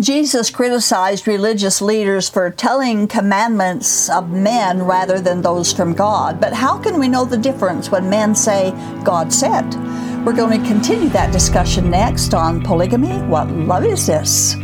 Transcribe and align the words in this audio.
Jesus 0.00 0.48
criticized 0.48 1.28
religious 1.28 1.82
leaders 1.82 2.28
for 2.28 2.50
telling 2.50 3.06
commandments 3.06 4.08
of 4.08 4.30
men 4.30 4.82
rather 4.82 5.20
than 5.20 5.42
those 5.42 5.72
from 5.72 5.92
God. 5.92 6.40
But 6.40 6.54
how 6.54 6.78
can 6.78 6.98
we 6.98 7.06
know 7.06 7.26
the 7.26 7.36
difference 7.36 7.90
when 7.90 8.08
men 8.08 8.34
say, 8.34 8.70
God 9.04 9.30
said? 9.30 9.74
We're 10.24 10.32
going 10.32 10.58
to 10.58 10.66
continue 10.66 11.10
that 11.10 11.32
discussion 11.32 11.90
next 11.90 12.32
on 12.32 12.62
polygamy. 12.62 13.18
What 13.22 13.50
love 13.50 13.84
is 13.84 14.06
this? 14.06 14.56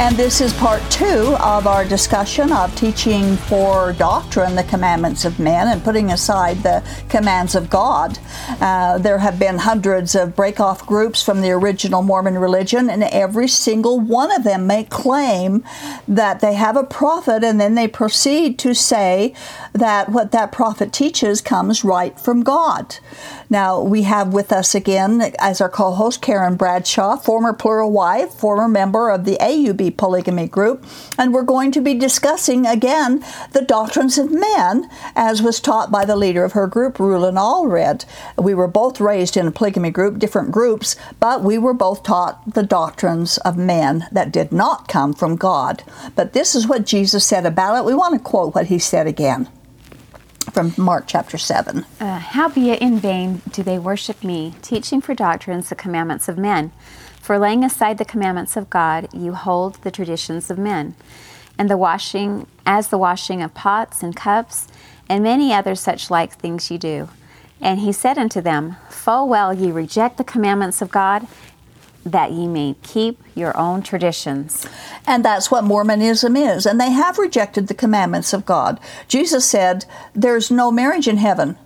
And 0.00 0.16
this 0.16 0.40
is 0.40 0.54
part 0.54 0.82
two 0.90 1.36
of 1.40 1.66
our 1.66 1.84
discussion 1.84 2.52
of 2.52 2.74
teaching 2.74 3.36
for 3.36 3.92
doctrine 3.92 4.54
the 4.54 4.64
commandments 4.64 5.26
of 5.26 5.38
men 5.38 5.68
and 5.68 5.84
putting 5.84 6.10
aside 6.10 6.62
the 6.62 6.82
commands 7.10 7.54
of 7.54 7.68
God. 7.68 8.18
Uh, 8.62 8.96
there 8.96 9.18
have 9.18 9.38
been 9.38 9.58
hundreds 9.58 10.14
of 10.14 10.34
break-off 10.34 10.86
groups 10.86 11.22
from 11.22 11.42
the 11.42 11.50
original 11.50 12.00
Mormon 12.00 12.38
religion, 12.38 12.88
and 12.88 13.02
every 13.02 13.46
single 13.46 14.00
one 14.00 14.34
of 14.34 14.42
them 14.42 14.66
may 14.66 14.84
claim 14.84 15.62
that 16.08 16.40
they 16.40 16.54
have 16.54 16.78
a 16.78 16.82
prophet, 16.82 17.44
and 17.44 17.60
then 17.60 17.74
they 17.74 17.86
proceed 17.86 18.58
to 18.60 18.74
say 18.74 19.34
that 19.74 20.08
what 20.08 20.32
that 20.32 20.50
prophet 20.50 20.94
teaches 20.94 21.42
comes 21.42 21.84
right 21.84 22.18
from 22.18 22.42
God. 22.42 22.96
Now, 23.50 23.82
we 23.82 24.02
have 24.02 24.32
with 24.32 24.50
us 24.50 24.74
again 24.74 25.32
as 25.40 25.60
our 25.60 25.68
co 25.68 25.90
host 25.90 26.22
Karen 26.22 26.56
Bradshaw, 26.56 27.16
former 27.16 27.52
plural 27.52 27.90
wife, 27.92 28.32
former 28.32 28.68
member 28.68 29.10
of 29.10 29.24
the 29.24 29.36
AUB 29.40 29.89
polygamy 29.90 30.48
group, 30.48 30.84
and 31.18 31.32
we're 31.32 31.42
going 31.42 31.72
to 31.72 31.80
be 31.80 31.94
discussing 31.94 32.66
again 32.66 33.24
the 33.52 33.62
doctrines 33.62 34.18
of 34.18 34.30
men 34.30 34.88
as 35.14 35.42
was 35.42 35.60
taught 35.60 35.90
by 35.90 36.04
the 36.04 36.16
leader 36.16 36.44
of 36.44 36.52
her 36.52 36.66
group, 36.66 36.98
Rulon 36.98 37.36
Allred. 37.36 38.04
We 38.38 38.54
were 38.54 38.68
both 38.68 39.00
raised 39.00 39.36
in 39.36 39.46
a 39.46 39.52
polygamy 39.52 39.90
group, 39.90 40.18
different 40.18 40.50
groups, 40.50 40.96
but 41.18 41.42
we 41.42 41.58
were 41.58 41.74
both 41.74 42.02
taught 42.02 42.54
the 42.54 42.62
doctrines 42.62 43.38
of 43.38 43.56
men 43.56 44.06
that 44.12 44.32
did 44.32 44.52
not 44.52 44.88
come 44.88 45.12
from 45.12 45.36
God. 45.36 45.82
But 46.14 46.32
this 46.32 46.54
is 46.54 46.66
what 46.66 46.86
Jesus 46.86 47.24
said 47.24 47.46
about 47.46 47.76
it. 47.76 47.84
We 47.84 47.94
want 47.94 48.14
to 48.14 48.20
quote 48.20 48.54
what 48.54 48.66
he 48.66 48.78
said 48.78 49.06
again 49.06 49.48
from 50.52 50.74
Mark 50.76 51.04
chapter 51.06 51.38
7. 51.38 51.84
Uh, 52.00 52.18
Howbeit 52.18 52.80
in 52.80 52.98
vain 52.98 53.42
do 53.50 53.62
they 53.62 53.78
worship 53.78 54.24
me, 54.24 54.54
teaching 54.62 55.00
for 55.00 55.14
doctrines 55.14 55.68
the 55.68 55.74
commandments 55.74 56.28
of 56.28 56.38
men. 56.38 56.72
For 57.30 57.38
laying 57.38 57.62
aside 57.62 57.98
the 57.98 58.04
commandments 58.04 58.56
of 58.56 58.68
God, 58.68 59.06
you 59.14 59.34
hold 59.34 59.74
the 59.82 59.92
traditions 59.92 60.50
of 60.50 60.58
men, 60.58 60.96
and 61.56 61.70
the 61.70 61.76
washing, 61.76 62.48
as 62.66 62.88
the 62.88 62.98
washing 62.98 63.40
of 63.40 63.54
pots 63.54 64.02
and 64.02 64.16
cups, 64.16 64.66
and 65.08 65.22
many 65.22 65.52
other 65.52 65.76
such 65.76 66.10
like 66.10 66.32
things 66.32 66.72
you 66.72 66.76
do. 66.76 67.08
And 67.60 67.78
he 67.78 67.92
said 67.92 68.18
unto 68.18 68.40
them, 68.40 68.78
Full 68.88 69.28
well 69.28 69.54
ye 69.54 69.70
reject 69.70 70.18
the 70.18 70.24
commandments 70.24 70.82
of 70.82 70.90
God, 70.90 71.28
that 72.04 72.32
ye 72.32 72.48
may 72.48 72.74
keep 72.82 73.22
your 73.36 73.56
own 73.56 73.82
traditions. 73.84 74.66
And 75.06 75.24
that's 75.24 75.52
what 75.52 75.62
Mormonism 75.62 76.36
is. 76.36 76.66
And 76.66 76.80
they 76.80 76.90
have 76.90 77.16
rejected 77.16 77.68
the 77.68 77.74
commandments 77.74 78.32
of 78.32 78.44
God. 78.44 78.80
Jesus 79.06 79.44
said, 79.44 79.84
There's 80.14 80.50
no 80.50 80.72
marriage 80.72 81.06
in 81.06 81.18
heaven 81.18 81.56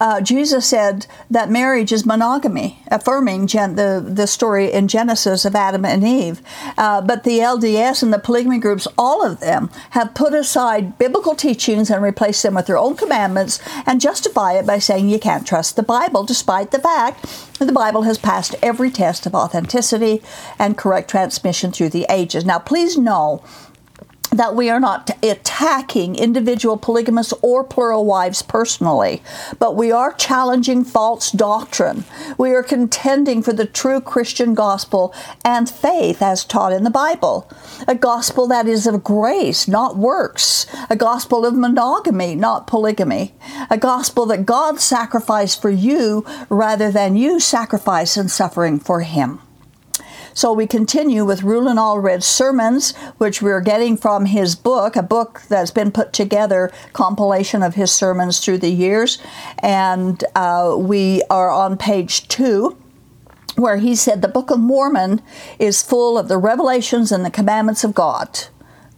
uh, 0.00 0.20
Jesus 0.20 0.66
said 0.66 1.06
that 1.30 1.50
marriage 1.50 1.92
is 1.92 2.06
monogamy, 2.06 2.80
affirming 2.88 3.46
gen- 3.46 3.76
the, 3.76 4.04
the 4.06 4.26
story 4.26 4.72
in 4.72 4.88
Genesis 4.88 5.44
of 5.44 5.54
Adam 5.54 5.84
and 5.84 6.04
Eve. 6.04 6.42
Uh, 6.76 7.00
but 7.00 7.24
the 7.24 7.38
LDS 7.38 8.02
and 8.02 8.12
the 8.12 8.18
polygamy 8.18 8.58
groups, 8.58 8.88
all 8.98 9.24
of 9.24 9.40
them, 9.40 9.70
have 9.90 10.14
put 10.14 10.34
aside 10.34 10.98
biblical 10.98 11.34
teachings 11.34 11.90
and 11.90 12.02
replaced 12.02 12.42
them 12.42 12.54
with 12.54 12.66
their 12.66 12.78
own 12.78 12.96
commandments 12.96 13.60
and 13.86 14.00
justify 14.00 14.54
it 14.54 14.66
by 14.66 14.78
saying 14.78 15.08
you 15.08 15.18
can't 15.18 15.46
trust 15.46 15.76
the 15.76 15.82
Bible, 15.82 16.24
despite 16.24 16.70
the 16.70 16.78
fact 16.78 17.22
that 17.58 17.66
the 17.66 17.72
Bible 17.72 18.02
has 18.02 18.18
passed 18.18 18.54
every 18.62 18.90
test 18.90 19.26
of 19.26 19.34
authenticity 19.34 20.22
and 20.58 20.78
correct 20.78 21.10
transmission 21.10 21.70
through 21.70 21.90
the 21.90 22.06
ages. 22.10 22.44
Now, 22.44 22.58
please 22.58 22.98
know 22.98 23.42
that 24.36 24.56
we 24.56 24.68
are 24.68 24.80
not 24.80 25.10
attacking 25.22 26.16
individual 26.16 26.76
polygamous 26.76 27.32
or 27.40 27.62
plural 27.62 28.04
wives 28.04 28.42
personally, 28.42 29.22
but 29.58 29.76
we 29.76 29.92
are 29.92 30.12
challenging 30.12 30.84
false 30.84 31.30
doctrine. 31.30 32.04
We 32.36 32.50
are 32.50 32.62
contending 32.62 33.42
for 33.42 33.52
the 33.52 33.66
true 33.66 34.00
Christian 34.00 34.54
gospel 34.54 35.14
and 35.44 35.70
faith 35.70 36.20
as 36.20 36.44
taught 36.44 36.72
in 36.72 36.82
the 36.82 36.90
Bible. 36.90 37.48
A 37.86 37.94
gospel 37.94 38.48
that 38.48 38.66
is 38.66 38.86
of 38.86 39.04
grace, 39.04 39.68
not 39.68 39.96
works. 39.96 40.66
A 40.90 40.96
gospel 40.96 41.46
of 41.46 41.54
monogamy, 41.54 42.34
not 42.34 42.66
polygamy. 42.66 43.34
A 43.70 43.78
gospel 43.78 44.26
that 44.26 44.46
God 44.46 44.80
sacrificed 44.80 45.62
for 45.62 45.70
you 45.70 46.24
rather 46.48 46.90
than 46.90 47.16
you 47.16 47.38
sacrifice 47.38 48.16
and 48.16 48.30
suffering 48.30 48.80
for 48.80 49.00
Him. 49.02 49.40
So 50.34 50.52
we 50.52 50.66
continue 50.66 51.24
with 51.24 51.44
Rulon 51.44 51.78
Allred's 51.78 52.26
sermons, 52.26 52.94
which 53.18 53.40
we're 53.40 53.60
getting 53.60 53.96
from 53.96 54.26
his 54.26 54.56
book, 54.56 54.96
a 54.96 55.02
book 55.02 55.42
that's 55.48 55.70
been 55.70 55.92
put 55.92 56.12
together, 56.12 56.72
compilation 56.92 57.62
of 57.62 57.76
his 57.76 57.92
sermons 57.92 58.40
through 58.40 58.58
the 58.58 58.70
years. 58.70 59.18
And 59.60 60.22
uh, 60.34 60.74
we 60.76 61.22
are 61.30 61.50
on 61.50 61.78
page 61.78 62.26
two 62.28 62.76
where 63.56 63.76
he 63.76 63.94
said 63.94 64.20
the 64.20 64.28
Book 64.28 64.50
of 64.50 64.58
Mormon 64.58 65.22
is 65.60 65.80
full 65.80 66.18
of 66.18 66.26
the 66.26 66.38
revelations 66.38 67.12
and 67.12 67.24
the 67.24 67.30
commandments 67.30 67.84
of 67.84 67.94
God. 67.94 68.40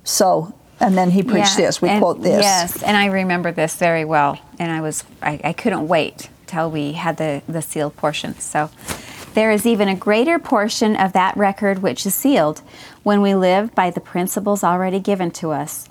So, 0.03 0.55
and 0.81 0.97
then 0.97 1.11
he 1.11 1.23
preached 1.23 1.59
yeah, 1.59 1.67
this. 1.67 1.83
We 1.83 1.91
and, 1.91 2.01
quote 2.01 2.23
this. 2.23 2.43
Yes, 2.43 2.83
and 2.83 2.97
I 2.97 3.07
remember 3.07 3.53
this 3.53 3.77
very 3.77 4.07
well. 4.07 4.41
And 4.59 4.73
I 4.73 4.81
was, 4.81 5.05
I, 5.21 5.39
I 5.45 5.53
couldn't 5.53 5.89
wait 5.89 6.31
till 6.47 6.71
we 6.71 6.93
had 6.93 7.19
the, 7.19 7.43
the 7.47 7.61
sealed 7.61 7.97
portion. 7.97 8.39
So, 8.39 8.71
there 9.37 9.51
is 9.51 9.67
even 9.67 9.87
a 9.87 9.95
greater 9.95 10.39
portion 10.39 10.97
of 10.97 11.13
that 11.13 11.37
record 11.37 11.81
which 11.81 12.07
is 12.07 12.15
sealed 12.15 12.63
when 13.03 13.21
we 13.21 13.35
live 13.35 13.75
by 13.75 13.91
the 13.91 14.01
principles 14.01 14.65
already 14.65 14.99
given 14.99 15.31
to 15.31 15.51
us. 15.51 15.91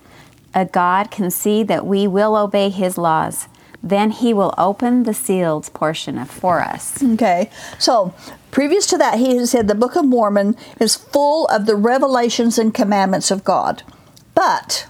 A 0.56 0.66
God 0.66 1.12
can 1.12 1.30
see 1.30 1.62
that 1.62 1.86
we 1.86 2.08
will 2.08 2.36
obey 2.36 2.70
His 2.72 2.98
laws. 2.98 3.48
Then 3.84 4.10
He 4.10 4.34
will 4.34 4.56
open 4.58 5.04
the 5.04 5.14
sealed 5.14 5.72
portion 5.76 6.26
for 6.26 6.60
us. 6.60 7.04
Okay, 7.04 7.52
so 7.78 8.16
previous 8.50 8.88
to 8.88 8.98
that, 8.98 9.20
He 9.20 9.38
has 9.38 9.52
said 9.52 9.68
the 9.68 9.76
Book 9.76 9.96
of 9.96 10.06
Mormon 10.06 10.58
is 10.80 10.96
full 10.96 11.46
of 11.50 11.68
the 11.68 11.76
revelations 11.76 12.58
and 12.58 12.74
commandments 12.74 13.30
of 13.30 13.44
God. 13.44 13.84
But 14.34 14.88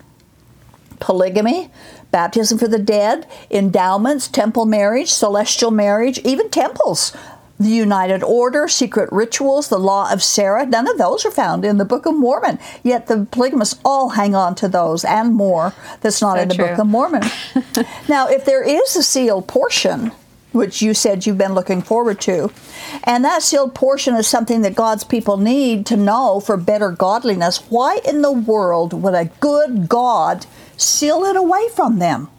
polygamy, 1.02 1.72
baptism 2.10 2.58
for 2.58 2.70
the 2.70 2.80
dead, 2.80 3.28
endowments, 3.52 4.30
temple 4.30 4.66
marriage, 4.66 5.12
celestial 5.12 5.72
marriage, 5.72 6.20
even 6.20 6.50
temples 6.50 7.12
the 7.60 7.70
United 7.70 8.22
Order, 8.22 8.68
secret 8.68 9.10
rituals, 9.12 9.70
the 9.70 9.80
law 9.80 10.12
of 10.12 10.22
Sarah, 10.22 10.66
none 10.66 10.90
of 10.90 10.98
those 10.98 11.26
are 11.26 11.32
found 11.32 11.64
in 11.64 11.78
the 11.78 11.86
Book 11.86 12.06
of 12.06 12.16
Mormon. 12.16 12.60
Yet 12.84 13.08
the 13.08 13.28
polygamists 13.32 13.80
all 13.86 14.10
hang 14.10 14.36
on 14.36 14.56
to 14.56 14.68
those 14.68 15.06
and 15.06 15.34
more 15.34 15.74
that's 16.02 16.22
not 16.22 16.36
so 16.36 16.42
in 16.42 16.50
the 16.50 16.56
true. 16.56 16.68
Book 16.68 16.80
of 16.80 16.88
Mormon. 16.88 17.24
now, 18.10 18.28
if 18.28 18.44
there 18.46 18.64
is 18.64 18.96
a 18.96 19.04
sealed 19.04 19.48
portion, 19.48 20.12
which 20.52 20.82
you 20.82 20.94
said 20.94 21.26
you've 21.26 21.38
been 21.38 21.54
looking 21.54 21.82
forward 21.82 22.20
to, 22.22 22.52
and 23.06 23.24
that 23.24 23.42
sealed 23.42 23.74
portion 23.74 24.16
is 24.16 24.28
something 24.28 24.62
that 24.62 24.76
God's 24.76 25.06
people 25.06 25.38
need 25.38 25.86
to 25.86 25.98
know 25.98 26.42
for 26.42 26.58
better 26.58 26.92
godliness, 26.92 27.60
why 27.70 28.00
in 28.06 28.22
the 28.22 28.32
world 28.32 28.92
would 28.94 29.14
a 29.14 29.32
good 29.40 29.88
God 29.88 30.46
seal 30.76 31.24
it 31.24 31.38
away 31.38 31.70
from 31.74 32.00
them? 32.00 32.30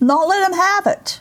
Not 0.00 0.26
let 0.26 0.48
them 0.48 0.58
have 0.58 0.86
it. 0.88 1.20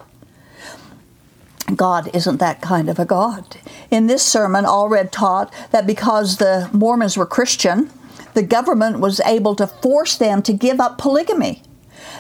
God 1.76 2.09
isn't 2.14 2.38
that 2.38 2.62
kind 2.62 2.90
of 2.90 3.00
a 3.00 3.06
God. 3.06 3.58
In 3.90 4.08
this 4.08 4.24
sermon, 4.24 4.66
Allred 4.66 5.12
taught 5.12 5.54
that 5.72 5.88
because 5.88 6.38
the 6.38 6.70
Mormons 6.74 7.18
were 7.18 7.26
Christian, 7.26 7.92
the 8.34 8.44
government 8.44 9.00
was 9.00 9.20
able 9.22 9.56
to 9.56 9.68
force 9.68 10.18
them 10.18 10.42
to 10.44 10.54
give 10.54 10.80
up 10.80 10.98
polygamy. 10.98 11.64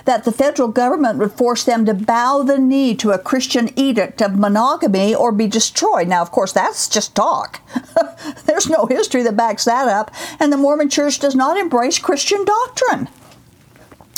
That 0.05 0.23
the 0.23 0.31
federal 0.31 0.69
government 0.69 1.19
would 1.19 1.31
force 1.31 1.63
them 1.63 1.85
to 1.85 1.93
bow 1.93 2.43
the 2.43 2.57
knee 2.57 2.95
to 2.95 3.11
a 3.11 3.19
Christian 3.19 3.69
edict 3.77 4.21
of 4.21 4.37
monogamy 4.37 5.13
or 5.13 5.31
be 5.31 5.47
destroyed. 5.47 6.07
Now, 6.07 6.21
of 6.21 6.31
course, 6.31 6.51
that's 6.51 6.89
just 6.89 7.15
talk. 7.15 7.61
There's 8.45 8.69
no 8.69 8.87
history 8.87 9.21
that 9.23 9.37
backs 9.37 9.65
that 9.65 9.87
up, 9.87 10.11
and 10.39 10.51
the 10.51 10.57
Mormon 10.57 10.89
church 10.89 11.19
does 11.19 11.35
not 11.35 11.57
embrace 11.57 11.99
Christian 11.99 12.43
doctrine. 12.45 13.09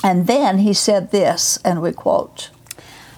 And 0.04 0.28
then 0.28 0.60
he 0.60 0.74
said 0.74 1.12
this, 1.12 1.58
and 1.64 1.82
we 1.82 1.92
quote 1.92 2.50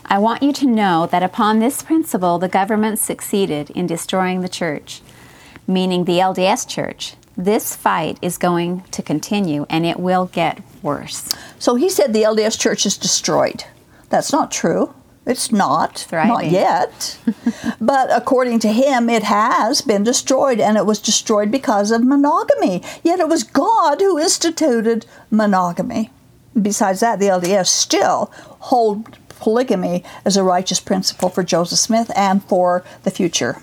I 0.07 0.19
want 0.19 0.43
you 0.43 0.53
to 0.53 0.67
know 0.67 1.07
that 1.07 1.23
upon 1.23 1.59
this 1.59 1.81
principle, 1.81 2.37
the 2.37 2.47
government 2.47 2.99
succeeded 2.99 3.71
in 3.71 3.87
destroying 3.87 4.41
the 4.41 4.49
church, 4.49 5.01
meaning 5.67 6.05
the 6.05 6.19
LDS 6.19 6.67
church. 6.67 7.15
This 7.35 7.75
fight 7.75 8.19
is 8.21 8.37
going 8.37 8.83
to 8.91 9.01
continue 9.01 9.65
and 9.69 9.85
it 9.85 9.99
will 9.99 10.27
get 10.27 10.61
worse. 10.81 11.35
So 11.59 11.75
he 11.75 11.89
said 11.89 12.13
the 12.13 12.23
LDS 12.23 12.59
church 12.59 12.85
is 12.85 12.97
destroyed. 12.97 13.65
That's 14.09 14.31
not 14.31 14.51
true. 14.51 14.93
It's 15.25 15.51
not, 15.51 16.05
Thriving. 16.07 16.29
not 16.29 16.45
yet. 16.51 17.17
but 17.81 18.15
according 18.15 18.59
to 18.59 18.71
him, 18.71 19.09
it 19.09 19.23
has 19.23 19.81
been 19.81 20.03
destroyed, 20.03 20.59
and 20.59 20.77
it 20.77 20.85
was 20.85 21.01
destroyed 21.01 21.49
because 21.49 21.89
of 21.89 22.03
monogamy. 22.03 22.83
Yet 23.03 23.19
it 23.19 23.27
was 23.27 23.43
God 23.43 24.01
who 24.01 24.19
instituted 24.19 25.07
monogamy. 25.31 26.11
Besides 26.61 26.99
that, 26.99 27.17
the 27.17 27.25
LDS 27.25 27.67
still 27.67 28.31
hold 28.59 29.17
polygamy 29.39 30.03
as 30.23 30.37
a 30.37 30.43
righteous 30.43 30.79
principle 30.79 31.29
for 31.29 31.43
Joseph 31.43 31.79
Smith 31.79 32.11
and 32.15 32.43
for 32.43 32.83
the 33.03 33.11
future. 33.11 33.61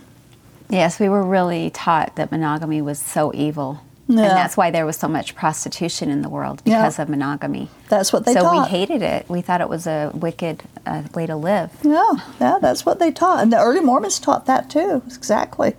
Yes, 0.69 0.99
we 0.99 1.09
were 1.09 1.23
really 1.23 1.71
taught 1.71 2.17
that 2.17 2.31
monogamy 2.33 2.81
was 2.81 2.99
so 2.99 3.33
evil. 3.35 3.83
Yeah. 4.09 4.23
And 4.23 4.31
that's 4.33 4.57
why 4.57 4.71
there 4.71 4.85
was 4.85 4.97
so 4.97 5.07
much 5.09 5.35
prostitution 5.35 6.11
in 6.11 6.23
the 6.23 6.29
world 6.29 6.61
Yeah. 6.65 6.79
because 6.83 6.99
of 6.99 7.09
monogamy. 7.09 7.69
That's 7.89 8.13
what 8.13 8.25
they 8.27 8.33
so 8.35 8.41
taught. 8.43 8.65
we 8.65 8.69
hated 8.79 9.01
it. 9.01 9.29
We 9.29 9.43
thought 9.43 9.61
it 9.61 9.69
was 9.69 9.87
a 9.87 10.11
wicked 10.15 10.63
uh, 10.85 11.03
way 11.15 11.27
to 11.27 11.37
live. 11.37 11.71
Yeah, 11.83 12.13
yeah, 12.41 12.59
that's 12.61 12.85
what 12.85 12.99
they 12.99 13.13
taught, 13.13 13.43
and 13.43 13.53
the 13.53 13.59
early 13.61 13.81
Mormons 13.81 14.19
taught 14.19 14.47
that 14.47 14.69
too. 14.69 15.03
Exactly. 15.07 15.75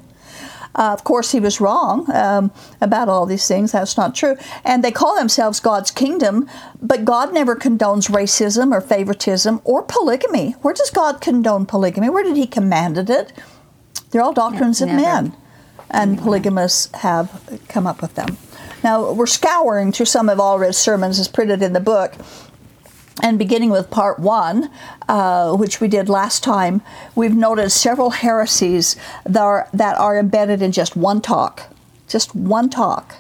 Uh, 0.75 0.91
of 0.91 1.03
course, 1.03 1.31
he 1.31 1.39
was 1.39 1.61
wrong 1.61 2.09
um, 2.13 2.51
about 2.81 3.09
all 3.09 3.25
these 3.25 3.47
things. 3.47 3.71
That's 3.71 3.97
not 3.97 4.15
true. 4.15 4.35
And 4.65 4.83
they 4.83 4.91
call 4.91 5.15
themselves 5.15 5.59
God's 5.59 5.91
kingdom, 5.91 6.49
but 6.81 7.05
God 7.05 7.33
never 7.33 7.55
condones 7.55 8.09
racism 8.09 8.71
or 8.71 8.81
favoritism 8.81 9.61
or 9.63 9.83
polygamy. 9.83 10.53
Where 10.61 10.73
does 10.73 10.89
God 10.89 11.21
condone 11.21 11.65
polygamy? 11.65 12.09
Where 12.09 12.23
did 12.23 12.37
He 12.37 12.47
commanded 12.47 13.09
it? 13.09 13.33
They're 14.11 14.21
all 14.21 14.33
doctrines 14.33 14.81
of 14.81 14.89
men, 14.89 15.35
and 15.89 16.19
polygamists 16.19 16.93
have 16.97 17.61
come 17.67 17.87
up 17.87 18.01
with 18.01 18.15
them. 18.15 18.37
Now 18.83 19.11
we're 19.13 19.25
scouring 19.25 19.91
through 19.91 20.07
some 20.07 20.29
of 20.29 20.39
Allred's 20.39 20.77
sermons 20.77 21.19
as 21.19 21.27
printed 21.27 21.61
in 21.63 21.73
the 21.73 21.79
book, 21.79 22.13
and 23.21 23.37
beginning 23.37 23.69
with 23.69 23.91
part 23.91 24.19
one, 24.19 24.71
uh, 25.07 25.55
which 25.55 25.79
we 25.79 25.87
did 25.87 26.09
last 26.09 26.43
time, 26.43 26.81
we've 27.15 27.35
noted 27.35 27.69
several 27.69 28.09
heresies 28.11 28.95
that 29.25 29.41
are, 29.41 29.67
that 29.73 29.97
are 29.97 30.17
embedded 30.17 30.61
in 30.61 30.71
just 30.71 30.95
one 30.95 31.21
talk. 31.21 31.63
Just 32.07 32.33
one 32.33 32.69
talk. 32.69 33.15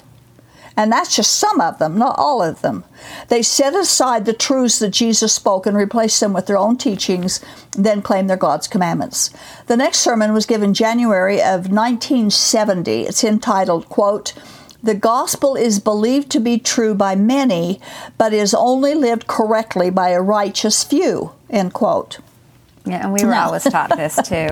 And 0.75 0.91
that's 0.91 1.15
just 1.15 1.35
some 1.35 1.61
of 1.61 1.77
them, 1.77 1.99
not 1.99 2.17
all 2.17 2.41
of 2.41 2.61
them. 2.61 2.83
They 3.27 3.43
set 3.43 3.75
aside 3.75 4.25
the 4.25 4.33
truths 4.33 4.79
that 4.79 4.89
Jesus 4.89 5.31
spoke 5.31 5.67
and 5.67 5.77
replace 5.77 6.19
them 6.19 6.33
with 6.33 6.47
their 6.47 6.57
own 6.57 6.77
teachings, 6.77 7.39
then 7.73 8.01
claim 8.01 8.25
they're 8.25 8.37
God's 8.37 8.67
commandments. 8.67 9.29
The 9.67 9.77
next 9.77 9.99
sermon 9.99 10.33
was 10.33 10.47
given 10.47 10.73
January 10.73 11.39
of 11.39 11.69
1970. 11.69 13.01
It's 13.01 13.23
entitled, 13.23 13.87
quote, 13.87 14.33
the 14.83 14.93
gospel 14.93 15.55
is 15.55 15.79
believed 15.79 16.29
to 16.31 16.39
be 16.41 16.59
true 16.59 16.93
by 16.93 17.15
many, 17.15 17.79
but 18.17 18.33
is 18.33 18.53
only 18.53 18.93
lived 18.93 19.27
correctly 19.27 19.89
by 19.89 20.09
a 20.09 20.21
righteous 20.21 20.83
few. 20.83 21.31
End 21.49 21.73
quote. 21.73 22.19
Yeah, 22.85 23.03
and 23.03 23.13
we 23.13 23.23
were 23.23 23.31
No. 23.31 23.43
always 23.43 23.63
taught 23.63 23.95
this 23.95 24.15
too. 24.27 24.49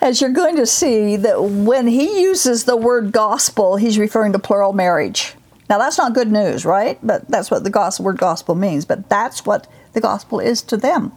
As 0.00 0.20
you're 0.20 0.30
going 0.30 0.54
to 0.56 0.66
see, 0.66 1.16
that 1.16 1.42
when 1.42 1.88
he 1.88 2.20
uses 2.22 2.64
the 2.64 2.76
word 2.76 3.10
gospel, 3.10 3.76
he's 3.76 3.98
referring 3.98 4.32
to 4.34 4.38
plural 4.38 4.72
marriage. 4.72 5.34
Now 5.68 5.78
that's 5.78 5.98
not 5.98 6.14
good 6.14 6.30
news, 6.30 6.64
right? 6.64 6.96
But 7.02 7.28
that's 7.28 7.50
what 7.50 7.64
the 7.64 7.70
gospel, 7.70 8.04
word 8.04 8.18
gospel 8.18 8.54
means. 8.54 8.84
But 8.84 9.08
that's 9.08 9.44
what 9.44 9.66
the 9.96 10.00
gospel 10.00 10.38
is 10.38 10.62
to 10.62 10.76
them. 10.76 11.12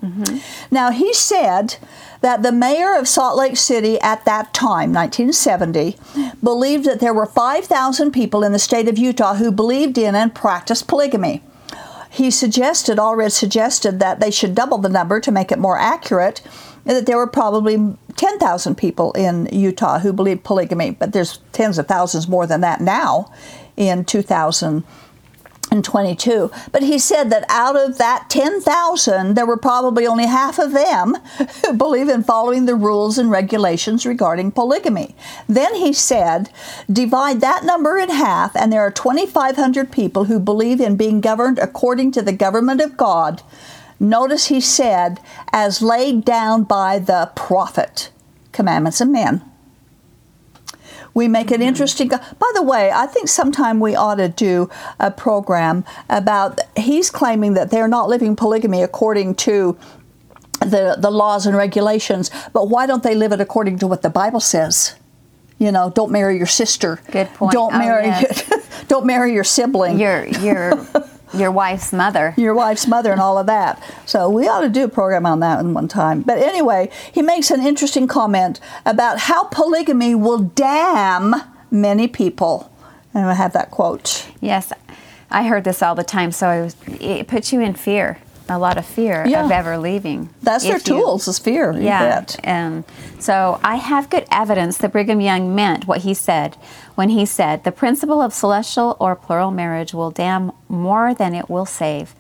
Now 0.72 0.90
he 0.90 1.14
said 1.14 1.76
that 2.22 2.44
the 2.44 2.52
mayor 2.52 2.96
of 2.96 3.08
Salt 3.08 3.38
Lake 3.38 3.58
City 3.58 4.00
at 4.00 4.24
that 4.24 4.54
time, 4.54 4.94
1970, 4.94 5.98
believed 6.42 6.86
that 6.86 7.02
there 7.02 7.14
were 7.14 7.26
5,000 7.26 8.12
people 8.12 8.44
in 8.44 8.54
the 8.54 8.58
state 8.58 8.88
of 8.88 8.98
Utah 8.98 9.36
who 9.36 9.52
believed 9.52 9.98
in 9.98 10.16
and 10.16 10.34
practiced 10.34 10.88
polygamy. 10.88 11.44
He 12.10 12.32
suggested, 12.32 12.98
Allred 12.98 13.34
suggested 13.34 14.00
that 14.00 14.22
they 14.22 14.32
should 14.32 14.56
double 14.56 14.78
the 14.78 14.90
number 14.90 15.20
to 15.20 15.32
make 15.32 15.52
it 15.52 15.60
more 15.60 15.78
accurate, 15.78 16.42
and 16.86 16.96
that 16.96 17.06
there 17.06 17.18
were 17.18 17.28
probably 17.28 17.96
10,000 18.16 18.76
people 18.76 19.12
in 19.12 19.48
Utah 19.52 20.00
who 20.00 20.14
believed 20.14 20.44
polygamy, 20.46 20.92
but 20.92 21.12
there's 21.12 21.40
tens 21.52 21.78
of 21.78 21.88
thousands 21.88 22.28
more 22.28 22.48
than 22.48 22.62
that 22.62 22.80
now 22.80 23.32
in 23.78 24.06
2022. 25.78 26.52
But 26.72 26.84
he 26.84 27.00
said 27.00 27.30
that 27.30 27.46
out 27.50 27.76
of 27.76 27.98
that 27.98 28.30
10,000, 28.30 29.36
there 29.36 29.46
were 29.46 29.58
probably 29.58 30.06
only 30.06 30.26
half 30.26 30.60
of 30.60 30.74
them 30.74 31.18
who 31.66 31.74
believe 31.74 32.10
in 32.10 32.24
following 32.24 32.66
the 32.66 32.76
rules 32.76 33.18
and 33.18 33.32
regulations 33.32 34.06
regarding 34.06 34.52
polygamy. 34.52 35.16
Then 35.48 35.76
he 35.76 35.94
said, 35.94 36.50
divide 36.92 37.42
that 37.42 37.64
number 37.64 37.98
in 37.98 38.10
half, 38.10 38.56
and 38.56 38.72
there 38.72 38.82
are 38.82 38.92
2,500 38.92 39.92
people 39.92 40.26
who 40.26 40.40
believe 40.40 40.82
in 40.82 40.96
being 40.96 41.22
governed 41.22 41.60
according 41.60 42.12
to 42.14 42.22
the 42.22 42.34
government 42.34 42.82
of 42.82 42.98
God. 42.98 43.42
Notice 44.00 44.48
he 44.48 44.62
said, 44.62 45.20
as 45.52 45.82
laid 45.82 46.24
down 46.24 46.64
by 46.64 47.00
the 47.00 47.32
prophet, 47.36 48.12
commandments 48.52 49.02
of 49.02 49.10
men. 49.10 49.44
We 51.20 51.28
make 51.28 51.52
an 51.52 51.62
interesting. 51.62 52.08
By 52.10 52.52
the 52.54 52.64
way, 52.64 52.92
I 52.92 53.06
think 53.14 53.28
sometime 53.28 53.80
we 53.82 53.94
ought 53.94 54.16
to 54.26 54.30
do 54.30 54.70
a 55.00 55.12
program 55.12 55.84
about. 56.10 56.60
He's 56.78 57.10
claiming 57.12 57.56
that 57.56 57.72
they're 57.72 57.90
not 57.90 58.08
living 58.08 58.36
polygamy 58.38 58.82
according 58.82 59.36
to 59.48 59.78
the 60.62 60.96
the 60.98 61.12
laws 61.12 61.46
and 61.46 61.56
regulations, 61.58 62.32
but 62.54 62.70
why 62.70 62.86
don't 62.88 63.04
they 63.04 63.16
live 63.16 63.34
it 63.34 63.42
according 63.42 63.80
to 63.80 63.88
what 63.88 64.02
the 64.02 64.10
Bible 64.10 64.40
says? 64.40 64.96
You 65.58 65.72
know, 65.74 65.90
don't 65.94 66.12
marry 66.12 66.38
your 66.38 66.48
sister. 66.62 67.00
Good 67.12 67.28
point. 67.34 67.52
Don't 67.52 67.74
Oh, 67.74 67.78
marry. 67.78 68.06
yes. 68.08 68.50
don't 68.88 69.06
marry 69.06 69.34
your 69.34 69.44
sibling 69.44 70.00
Your 70.00 70.26
your 70.26 70.72
your 71.34 71.52
wife's 71.52 71.94
mother. 71.94 72.34
your 72.38 72.54
wife's 72.54 72.88
mother 72.88 73.12
and 73.12 73.22
all 73.22 73.38
of 73.38 73.46
that. 73.48 73.82
So 74.06 74.30
we 74.30 74.48
ought 74.48 74.62
to 74.62 74.70
do 74.70 74.86
a 74.86 74.90
program 74.90 75.26
on 75.26 75.40
that 75.42 75.60
in 75.60 75.74
one 75.74 75.88
time. 75.88 76.22
But 76.22 76.40
anyway, 76.40 76.90
he 77.12 77.22
makes 77.22 77.52
an 77.52 77.66
interesting 77.66 78.08
comment 78.08 78.60
about 78.86 79.20
how 79.20 79.46
polygamy 79.46 80.16
will 80.16 80.40
damn 80.40 81.36
many 81.72 82.08
people. 82.08 82.72
And 83.14 83.26
I 83.26 83.34
have 83.34 83.54
that 83.54 83.72
quote. 83.72 84.28
Yes, 84.42 84.72
I 85.32 85.44
heard 85.48 85.64
this 85.64 85.82
all 85.82 85.96
the 85.96 86.04
time. 86.04 86.32
So 86.32 86.64
was, 86.64 86.76
it 87.00 87.28
puts 87.28 87.54
you 87.54 87.62
in 87.62 87.74
fear, 87.74 88.20
a 88.50 88.58
lot 88.58 88.78
of 88.78 88.86
fear 88.86 89.26
Yeah. 89.28 89.46
of 89.46 89.52
ever 89.52 89.78
leaving. 89.78 90.30
That's 90.42 90.64
their 90.66 90.78
If 90.78 90.88
you- 90.88 90.96
tools, 90.96 91.28
is 91.28 91.40
fear. 91.40 91.72
you 91.74 91.82
Yeah. 91.82 92.00
bet. 92.22 92.38
Um, 92.46 92.84
so 93.20 93.60
I 93.64 93.76
have 93.76 94.10
good 94.10 94.26
evidence 94.32 94.78
that 94.78 94.92
Brigham 94.92 95.22
Young 95.22 95.54
meant 95.56 95.88
what 95.88 96.00
he 96.00 96.14
said 96.14 96.58
when 96.96 97.10
he 97.10 97.26
said, 97.26 97.64
the 97.64 97.72
principle 97.72 98.22
of 98.22 98.34
celestial 98.34 98.98
or 99.00 99.16
plural 99.16 99.52
marriage 99.52 99.94
will 99.94 100.12
damn 100.12 100.52
more 100.68 101.14
than 101.14 101.34
it 101.36 101.50
will 101.50 101.66
save, 101.66 102.14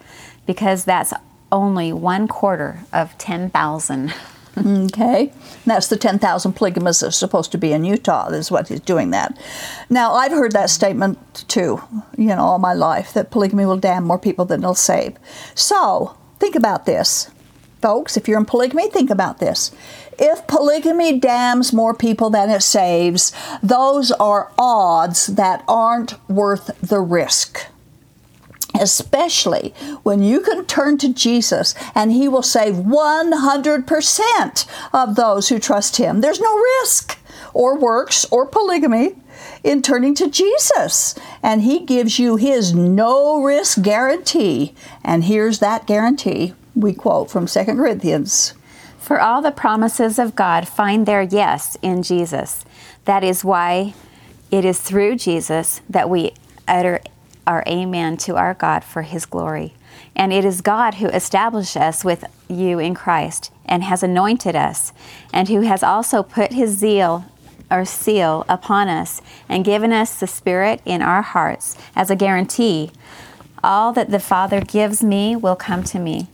because 0.45 0.83
that's 0.85 1.13
only 1.51 1.91
one 1.91 2.27
quarter 2.27 2.79
of 2.93 3.17
10,000. 3.17 4.13
Okay, 4.57 5.31
that's 5.65 5.87
the 5.87 5.95
10,000 5.95 6.51
polygamists 6.51 6.99
that 7.01 7.07
are 7.09 7.11
supposed 7.11 7.49
to 7.53 7.57
be 7.57 7.71
in 7.71 7.85
Utah. 7.85 8.27
Is 8.27 8.51
what 8.51 8.67
he's 8.67 8.81
doing 8.81 9.11
that. 9.11 9.37
Now, 9.89 10.15
I've 10.15 10.33
heard 10.33 10.51
that 10.51 10.69
statement 10.69 11.17
too, 11.47 11.81
you 12.17 12.27
know, 12.35 12.39
all 12.41 12.59
my 12.59 12.73
life 12.73 13.13
that 13.13 13.31
polygamy 13.31 13.65
will 13.65 13.77
damn 13.77 14.03
more 14.03 14.17
people 14.19 14.43
than 14.43 14.59
it'll 14.61 14.75
save. 14.75 15.15
So, 15.55 16.15
think 16.39 16.55
about 16.55 16.85
this, 16.85 17.29
folks. 17.81 18.17
If 18.17 18.27
you're 18.27 18.39
in 18.39 18.45
polygamy, 18.45 18.89
think 18.89 19.09
about 19.09 19.39
this. 19.39 19.71
If 20.17 20.47
polygamy 20.47 21.19
damns 21.19 21.71
more 21.71 21.93
people 21.93 22.29
than 22.29 22.49
it 22.49 22.63
saves, 22.63 23.31
those 23.63 24.11
are 24.11 24.51
odds 24.57 25.27
that 25.27 25.63
aren't 25.67 26.15
worth 26.29 26.71
the 26.81 26.99
risk 26.99 27.67
especially 28.79 29.73
when 30.03 30.21
you 30.23 30.39
can 30.41 30.65
turn 30.65 30.97
to 30.97 31.13
Jesus 31.13 31.73
and 31.95 32.11
He 32.11 32.27
will 32.27 32.43
save 32.43 32.75
100% 32.75 34.65
of 34.93 35.15
those 35.15 35.49
who 35.49 35.59
trust 35.59 35.97
Him. 35.97 36.21
There's 36.21 36.39
no 36.39 36.55
risk 36.81 37.17
or 37.53 37.77
works 37.77 38.25
or 38.31 38.45
polygamy 38.45 39.15
in 39.63 39.81
turning 39.81 40.15
to 40.15 40.29
Jesus. 40.29 41.15
And 41.43 41.61
He 41.61 41.79
gives 41.79 42.19
you 42.19 42.35
His 42.35 42.73
no 42.73 43.41
risk 43.41 43.81
guarantee. 43.81 44.73
And 45.03 45.25
here's 45.25 45.59
that 45.59 45.87
guarantee 45.87 46.53
we 46.75 46.93
quote 46.93 47.29
from 47.29 47.45
2 47.45 47.65
Corinthians. 47.65 48.53
For 48.97 49.19
all 49.19 49.41
the 49.41 49.51
promises 49.51 50.19
of 50.19 50.35
God 50.35 50.67
find 50.67 51.05
their 51.05 51.23
yes 51.23 51.77
in 51.81 52.03
Jesus. 52.03 52.63
That 53.05 53.23
is 53.23 53.43
why 53.43 53.93
it 54.51 54.65
is 54.65 54.79
through 54.79 55.15
Jesus 55.15 55.81
that 55.89 56.09
we 56.09 56.33
utter 56.67 57.01
our 57.47 57.63
amen 57.67 58.17
to 58.17 58.35
our 58.35 58.53
God 58.53 58.83
for 58.83 59.01
his 59.01 59.25
glory. 59.25 59.73
And 60.15 60.31
it 60.31 60.45
is 60.45 60.61
God 60.61 60.95
who 60.95 61.07
established 61.07 61.75
us 61.75 62.05
with 62.05 62.23
you 62.47 62.77
in 62.77 62.93
Christ 62.93 63.51
and 63.65 63.83
has 63.83 64.03
anointed 64.03 64.55
us, 64.55 64.91
and 65.31 65.47
who 65.47 65.61
has 65.61 65.83
also 65.83 66.23
put 66.23 66.53
his 66.53 66.77
zeal 66.77 67.25
or 67.71 67.85
seal 67.85 68.45
upon 68.49 68.87
us 68.87 69.21
and 69.47 69.65
given 69.65 69.91
us 69.91 70.19
the 70.19 70.27
Spirit 70.27 70.81
in 70.85 71.01
our 71.01 71.21
hearts 71.21 71.77
as 71.95 72.09
a 72.09 72.15
guarantee. 72.15 72.91
All 73.63 73.91
that 73.93 74.09
the 74.09 74.19
Father 74.19 74.61
gives 74.61 75.03
me 75.03 75.35
will 75.35 75.55
come 75.55 75.83
to 75.83 75.99
me, 75.99 76.27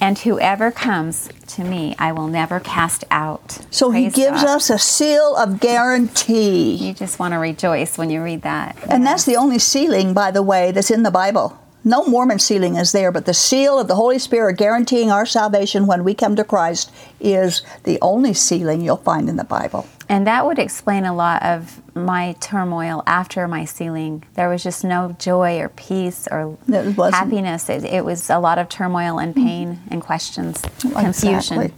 and 0.00 0.18
whoever 0.18 0.70
comes 0.70 1.28
to 1.48 1.64
me, 1.64 1.94
I 1.98 2.12
will 2.12 2.26
never 2.26 2.58
cast 2.60 3.04
out. 3.10 3.58
So 3.70 3.90
He 3.90 4.04
gives 4.08 4.42
God. 4.42 4.56
us 4.56 4.70
a 4.70 4.78
seal 4.78 5.36
of 5.36 5.60
guarantee. 5.60 6.74
You 6.74 6.94
just 6.94 7.18
want 7.18 7.32
to 7.32 7.38
rejoice 7.38 7.98
when 7.98 8.10
you 8.10 8.22
read 8.22 8.42
that. 8.42 8.76
And 8.88 9.06
that's 9.06 9.24
the 9.24 9.36
only 9.36 9.58
sealing, 9.58 10.14
by 10.14 10.30
the 10.30 10.42
way, 10.42 10.72
that's 10.72 10.90
in 10.90 11.02
the 11.02 11.10
Bible. 11.10 11.61
No 11.84 12.04
Mormon 12.04 12.38
sealing 12.38 12.76
is 12.76 12.92
there, 12.92 13.10
but 13.10 13.26
the 13.26 13.34
seal 13.34 13.78
of 13.78 13.88
the 13.88 13.96
Holy 13.96 14.18
Spirit 14.18 14.56
guaranteeing 14.56 15.10
our 15.10 15.26
salvation 15.26 15.86
when 15.86 16.04
we 16.04 16.14
come 16.14 16.36
to 16.36 16.44
Christ 16.44 16.92
is 17.18 17.62
the 17.82 17.98
only 18.00 18.34
sealing 18.34 18.80
you'll 18.80 18.98
find 18.98 19.28
in 19.28 19.36
the 19.36 19.44
Bible. 19.44 19.86
And 20.08 20.26
that 20.26 20.46
would 20.46 20.58
explain 20.58 21.04
a 21.04 21.14
lot 21.14 21.42
of 21.42 21.80
my 21.96 22.36
turmoil 22.38 23.02
after 23.06 23.48
my 23.48 23.64
sealing. 23.64 24.24
There 24.34 24.48
was 24.48 24.62
just 24.62 24.84
no 24.84 25.16
joy 25.18 25.58
or 25.58 25.70
peace 25.70 26.28
or 26.30 26.56
It 26.68 26.96
happiness. 27.12 27.68
It, 27.68 27.84
it 27.84 28.04
was 28.04 28.30
a 28.30 28.38
lot 28.38 28.58
of 28.58 28.68
turmoil 28.68 29.18
and 29.18 29.34
mm-hmm. 29.34 29.46
pain 29.46 29.80
and 29.90 30.00
questions, 30.02 30.62
confusion. 30.80 31.62
Exactly. 31.62 31.72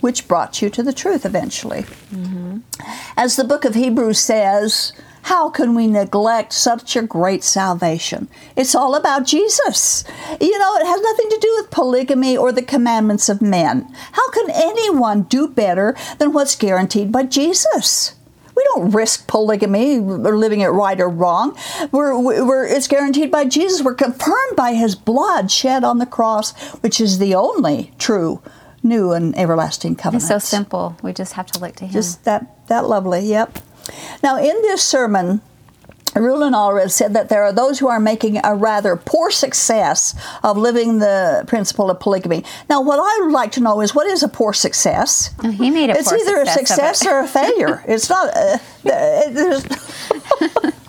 Which 0.00 0.28
brought 0.28 0.62
you 0.62 0.70
to 0.70 0.82
the 0.82 0.94
truth 0.94 1.26
eventually. 1.26 1.82
Mm-hmm. 2.12 2.60
As 3.18 3.36
the 3.36 3.44
book 3.44 3.66
of 3.66 3.74
Hebrews 3.74 4.18
says, 4.18 4.94
how 5.22 5.50
can 5.50 5.74
we 5.74 5.86
neglect 5.86 6.52
such 6.52 6.96
a 6.96 7.02
great 7.02 7.44
salvation? 7.44 8.28
It's 8.56 8.74
all 8.74 8.94
about 8.94 9.26
Jesus. 9.26 10.04
You 10.40 10.58
know, 10.58 10.76
it 10.76 10.86
has 10.86 11.00
nothing 11.00 11.30
to 11.30 11.38
do 11.40 11.54
with 11.58 11.70
polygamy 11.70 12.36
or 12.36 12.52
the 12.52 12.62
commandments 12.62 13.28
of 13.28 13.42
men. 13.42 13.94
How 14.12 14.30
can 14.30 14.50
anyone 14.50 15.22
do 15.24 15.48
better 15.48 15.96
than 16.18 16.32
what's 16.32 16.56
guaranteed 16.56 17.12
by 17.12 17.24
Jesus? 17.24 18.16
We 18.56 18.64
don't 18.74 18.90
risk 18.90 19.26
polygamy 19.26 19.98
or 19.98 20.36
living 20.36 20.60
it 20.60 20.66
right 20.66 21.00
or 21.00 21.08
wrong. 21.08 21.56
We're, 21.92 22.18
we're, 22.18 22.66
it's 22.66 22.88
guaranteed 22.88 23.30
by 23.30 23.46
Jesus. 23.46 23.82
We're 23.82 23.94
confirmed 23.94 24.56
by 24.56 24.74
his 24.74 24.94
blood 24.94 25.50
shed 25.50 25.84
on 25.84 25.98
the 25.98 26.06
cross, 26.06 26.52
which 26.82 27.00
is 27.00 27.18
the 27.18 27.34
only 27.34 27.92
true, 27.98 28.42
new, 28.82 29.12
and 29.12 29.36
everlasting 29.38 29.96
covenant. 29.96 30.30
It's 30.30 30.44
so 30.44 30.56
simple. 30.56 30.96
We 31.02 31.12
just 31.12 31.34
have 31.34 31.46
to 31.46 31.60
look 31.60 31.76
to 31.76 31.86
Him. 31.86 31.92
Just 31.92 32.24
that, 32.24 32.66
that 32.68 32.86
lovely, 32.86 33.20
yep. 33.20 33.60
Now, 34.22 34.36
in 34.38 34.62
this 34.62 34.82
sermon, 34.82 35.40
Rulon 36.14 36.54
Allred 36.54 36.90
said 36.90 37.14
that 37.14 37.28
there 37.28 37.44
are 37.44 37.52
those 37.52 37.78
who 37.78 37.86
are 37.88 38.00
making 38.00 38.40
a 38.44 38.54
rather 38.54 38.96
poor 38.96 39.30
success 39.30 40.14
of 40.42 40.56
living 40.56 40.98
the 40.98 41.44
principle 41.46 41.88
of 41.90 42.00
polygamy. 42.00 42.44
Now, 42.68 42.80
what 42.82 42.98
I 42.98 43.24
would 43.24 43.32
like 43.32 43.52
to 43.52 43.60
know 43.60 43.80
is 43.80 43.94
what 43.94 44.06
is 44.08 44.22
a 44.22 44.28
poor 44.28 44.52
success? 44.52 45.30
Oh, 45.44 45.50
he 45.50 45.70
made 45.70 45.90
a 45.90 45.94
It's 45.96 46.12
either 46.12 46.40
a 46.42 46.46
success 46.46 46.98
success 46.98 47.00
of 47.02 47.06
it. 47.06 47.10
or 47.12 47.20
a 47.20 47.28
failure. 47.28 47.84
It's 47.86 48.10
not. 48.10 48.34
Uh, 48.36 48.58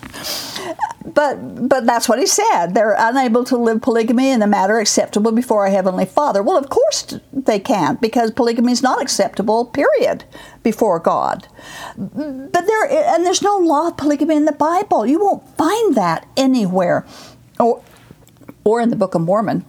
but 1.04 1.68
but 1.68 1.86
that's 1.86 2.08
what 2.08 2.18
he 2.18 2.26
said. 2.26 2.74
They're 2.74 2.96
unable 2.98 3.44
to 3.44 3.56
live 3.56 3.82
polygamy 3.82 4.30
in 4.30 4.42
a 4.42 4.46
matter 4.46 4.78
acceptable 4.78 5.32
before 5.32 5.64
our 5.64 5.70
heavenly 5.70 6.06
Father. 6.06 6.42
Well, 6.42 6.56
of 6.56 6.68
course 6.68 7.18
they 7.32 7.58
can't 7.58 8.00
because 8.00 8.30
polygamy 8.30 8.72
is 8.72 8.82
not 8.82 9.02
acceptable. 9.02 9.66
Period. 9.66 10.24
Before 10.62 10.98
God. 10.98 11.48
But 11.96 12.66
there 12.66 13.14
and 13.14 13.26
there's 13.26 13.42
no 13.42 13.56
law 13.56 13.88
of 13.88 13.96
polygamy 13.96 14.36
in 14.36 14.44
the 14.44 14.52
Bible. 14.52 15.06
You 15.06 15.20
won't 15.20 15.48
find 15.56 15.96
that 15.96 16.26
anywhere, 16.36 17.04
or 17.58 17.82
or 18.64 18.80
in 18.80 18.90
the 18.90 18.96
Book 18.96 19.14
of 19.14 19.22
Mormon. 19.22 19.64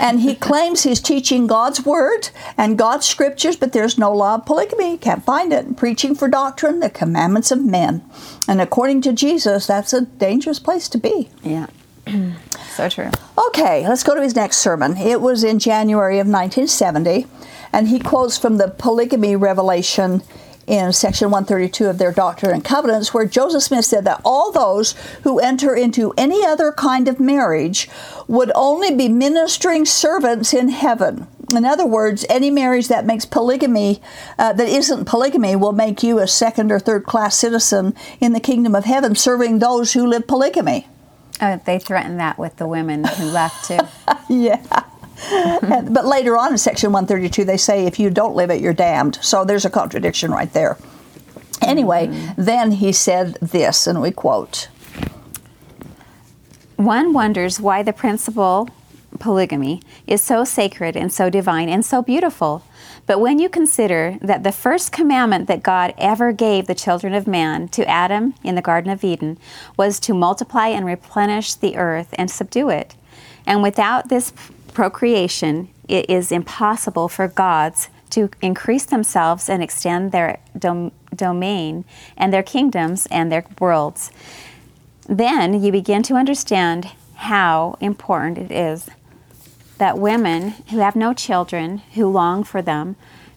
And 0.00 0.20
he 0.20 0.34
claims 0.34 0.82
he's 0.82 1.00
teaching 1.00 1.46
God's 1.46 1.84
word 1.84 2.30
and 2.56 2.78
God's 2.78 3.06
scriptures, 3.06 3.56
but 3.56 3.72
there's 3.72 3.98
no 3.98 4.12
law 4.12 4.36
of 4.36 4.46
polygamy. 4.46 4.96
Can't 4.98 5.24
find 5.24 5.52
it. 5.52 5.76
Preaching 5.76 6.14
for 6.14 6.28
doctrine, 6.28 6.80
the 6.80 6.90
commandments 6.90 7.50
of 7.50 7.64
men. 7.64 8.04
And 8.46 8.60
according 8.60 9.02
to 9.02 9.12
Jesus, 9.12 9.66
that's 9.66 9.92
a 9.92 10.02
dangerous 10.02 10.58
place 10.58 10.88
to 10.90 10.98
be. 10.98 11.28
yeah. 11.42 11.66
so 12.70 12.88
true. 12.88 13.10
Okay, 13.48 13.86
let's 13.86 14.02
go 14.02 14.14
to 14.14 14.22
his 14.22 14.34
next 14.34 14.58
sermon. 14.58 14.96
It 14.96 15.20
was 15.20 15.44
in 15.44 15.58
January 15.58 16.18
of 16.18 16.26
1970, 16.26 17.26
and 17.72 17.88
he 17.88 17.98
quotes 17.98 18.38
from 18.38 18.56
the 18.56 18.68
polygamy 18.68 19.36
revelation 19.36 20.22
in 20.68 20.92
section 20.92 21.30
132 21.30 21.86
of 21.86 21.98
their 21.98 22.12
Doctrine 22.12 22.52
and 22.52 22.64
Covenants, 22.64 23.14
where 23.14 23.24
Joseph 23.24 23.62
Smith 23.62 23.84
said 23.84 24.04
that 24.04 24.20
all 24.24 24.52
those 24.52 24.92
who 25.22 25.38
enter 25.38 25.74
into 25.74 26.12
any 26.16 26.44
other 26.44 26.72
kind 26.72 27.08
of 27.08 27.18
marriage 27.18 27.88
would 28.28 28.52
only 28.54 28.94
be 28.94 29.08
ministering 29.08 29.84
servants 29.84 30.52
in 30.52 30.68
heaven. 30.68 31.26
In 31.50 31.64
other 31.64 31.86
words, 31.86 32.26
any 32.28 32.50
marriage 32.50 32.88
that 32.88 33.06
makes 33.06 33.24
polygamy, 33.24 34.02
uh, 34.38 34.52
that 34.52 34.68
isn't 34.68 35.06
polygamy, 35.06 35.56
will 35.56 35.72
make 35.72 36.02
you 36.02 36.18
a 36.18 36.26
second 36.26 36.70
or 36.70 36.78
third 36.78 37.04
class 37.04 37.36
citizen 37.36 37.94
in 38.20 38.34
the 38.34 38.40
kingdom 38.40 38.74
of 38.74 38.84
heaven, 38.84 39.14
serving 39.14 39.58
those 39.58 39.94
who 39.94 40.06
live 40.06 40.26
polygamy. 40.26 40.86
Oh, 41.40 41.60
they 41.64 41.78
threatened 41.78 42.20
that 42.20 42.38
with 42.38 42.56
the 42.56 42.66
women 42.66 43.04
who 43.04 43.24
left 43.26 43.66
too. 43.66 43.78
Yeah. 44.30 44.84
And- 45.30 45.94
but 45.94 46.06
later 46.06 46.36
on 46.36 46.52
in 46.52 46.58
section 46.58 46.92
132, 46.92 47.44
they 47.44 47.56
say 47.56 47.86
if 47.86 47.98
you 47.98 48.10
don't 48.10 48.34
live 48.34 48.50
it, 48.50 48.60
you're 48.60 48.72
damned. 48.72 49.18
So 49.22 49.44
there's 49.44 49.64
a 49.64 49.70
contradiction 49.70 50.30
right 50.30 50.52
there. 50.52 50.78
Anyway, 51.62 52.06
mm-hmm. 52.06 52.42
then 52.42 52.72
he 52.72 52.92
said 52.92 53.34
this, 53.42 53.86
and 53.86 54.00
we 54.00 54.10
quote 54.10 54.68
One 56.76 57.12
wonders 57.12 57.60
why 57.60 57.82
the 57.82 57.92
principle 57.92 58.68
polygamy 59.18 59.82
is 60.06 60.22
so 60.22 60.44
sacred 60.44 60.96
and 60.96 61.12
so 61.12 61.28
divine 61.30 61.68
and 61.68 61.84
so 61.84 62.02
beautiful. 62.02 62.62
But 63.06 63.20
when 63.20 63.38
you 63.38 63.48
consider 63.48 64.18
that 64.20 64.44
the 64.44 64.52
first 64.52 64.92
commandment 64.92 65.48
that 65.48 65.62
God 65.62 65.94
ever 65.96 66.30
gave 66.30 66.66
the 66.66 66.74
children 66.74 67.14
of 67.14 67.26
man 67.26 67.68
to 67.68 67.88
Adam 67.88 68.34
in 68.44 68.54
the 68.54 68.62
Garden 68.62 68.90
of 68.90 69.02
Eden 69.02 69.38
was 69.76 69.98
to 70.00 70.14
multiply 70.14 70.68
and 70.68 70.84
replenish 70.84 71.54
the 71.54 71.76
earth 71.76 72.08
and 72.18 72.30
subdue 72.30 72.68
it, 72.68 72.94
and 73.46 73.62
without 73.62 74.10
this 74.10 74.32
procreation, 74.78 75.68
it 75.88 76.08
is 76.08 76.30
impossible 76.30 77.08
for 77.08 77.26
gods 77.26 77.88
to 78.10 78.30
increase 78.40 78.84
themselves 78.84 79.48
and 79.48 79.60
extend 79.60 80.12
their 80.12 80.38
dom- 80.56 80.92
domain 81.12 81.84
and 82.16 82.32
their 82.32 82.44
kingdoms 82.44 83.04
and 83.10 83.32
their 83.32 83.44
worlds. 83.58 84.12
Then 85.08 85.60
you 85.60 85.72
begin 85.72 86.04
to 86.04 86.14
understand 86.14 86.92
how 87.16 87.76
important 87.80 88.38
it 88.38 88.52
is 88.52 88.88
that 89.78 89.98
women 89.98 90.50
who 90.70 90.78
have 90.78 90.94
no 90.94 91.12
children, 91.12 91.78
who 91.94 92.06
long 92.08 92.44
for 92.44 92.62
them, 92.62 92.94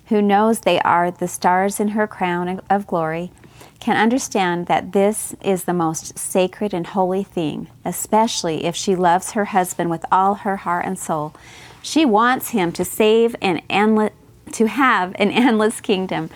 who 0.09 0.21
knows 0.21 0.59
they 0.59 0.79
are 0.81 1.09
the 1.09 1.27
stars 1.27 1.79
in 1.79 1.87
her 1.89 2.05
crown 2.05 2.61
of 2.69 2.85
glory, 2.85 3.31
can 3.79 3.97
understand 3.97 4.67
that 4.67 4.91
this 4.91 5.35
is 5.41 5.63
the 5.63 5.73
most 5.73 6.17
sacred 6.17 6.73
and 6.73 6.87
holy 6.87 7.23
thing, 7.23 7.67
especially 7.83 8.65
if 8.65 8.75
she 8.75 8.95
loves 8.95 9.31
her 9.31 9.45
husband 9.45 9.89
with 9.89 10.05
all 10.11 10.35
her 10.35 10.57
heart 10.57 10.85
and 10.85 10.97
soul. 10.97 11.33
She 11.81 12.05
wants 12.05 12.49
him 12.49 12.71
to 12.73 12.85
save 12.85 13.35
an 13.41 13.61
endless 13.69 14.11
to 14.53 14.67
have 14.67 15.15
an 15.15 15.31
endless 15.31 15.79
kingdom. 15.81 16.29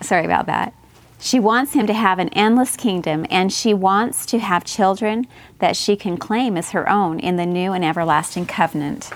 Sorry 0.00 0.24
about 0.24 0.46
that. 0.46 0.72
She 1.20 1.38
wants 1.38 1.74
him 1.74 1.86
to 1.86 1.92
have 1.92 2.18
an 2.18 2.30
endless 2.30 2.76
kingdom, 2.76 3.26
and 3.30 3.52
she 3.52 3.74
wants 3.74 4.24
to 4.26 4.38
have 4.38 4.64
children 4.64 5.26
that 5.58 5.76
she 5.76 5.94
can 5.94 6.16
claim 6.16 6.56
as 6.56 6.70
her 6.70 6.88
own 6.88 7.20
in 7.20 7.36
the 7.36 7.44
new 7.44 7.72
and 7.72 7.84
everlasting 7.84 8.46
covenant. 8.46 9.10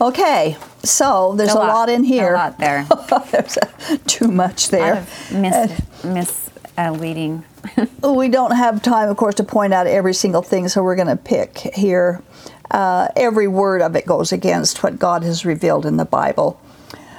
Okay, 0.00 0.56
so 0.82 1.34
there's 1.36 1.52
a, 1.52 1.56
lot, 1.56 1.90
in 1.90 2.04
here. 2.04 2.32
A 2.32 2.36
lot 2.36 2.58
there. 2.58 2.86
there's 3.30 3.58
a, 3.58 3.98
too 4.06 4.28
much 4.28 4.72
A 4.72 4.76
lot 4.76 4.80
there. 4.80 4.96
of 4.96 5.34
mis- 5.34 6.50
misleading. 6.76 7.44
We 8.02 8.28
don't 8.28 8.52
have 8.56 8.82
time, 8.82 9.10
of 9.10 9.18
course, 9.18 9.34
to 9.36 9.44
point 9.44 9.74
out 9.74 9.86
every 9.86 10.14
single 10.14 10.40
thing, 10.40 10.68
so 10.68 10.82
we're 10.82 10.96
going 10.96 11.08
to 11.08 11.16
pick 11.16 11.58
here. 11.58 12.22
Uh, 12.70 13.08
every 13.14 13.46
word 13.46 13.82
of 13.82 13.94
it 13.94 14.06
goes 14.06 14.32
against 14.32 14.82
what 14.82 14.98
God 14.98 15.22
has 15.22 15.44
revealed 15.44 15.84
in 15.84 15.98
the 15.98 16.06
Bible. 16.06 16.58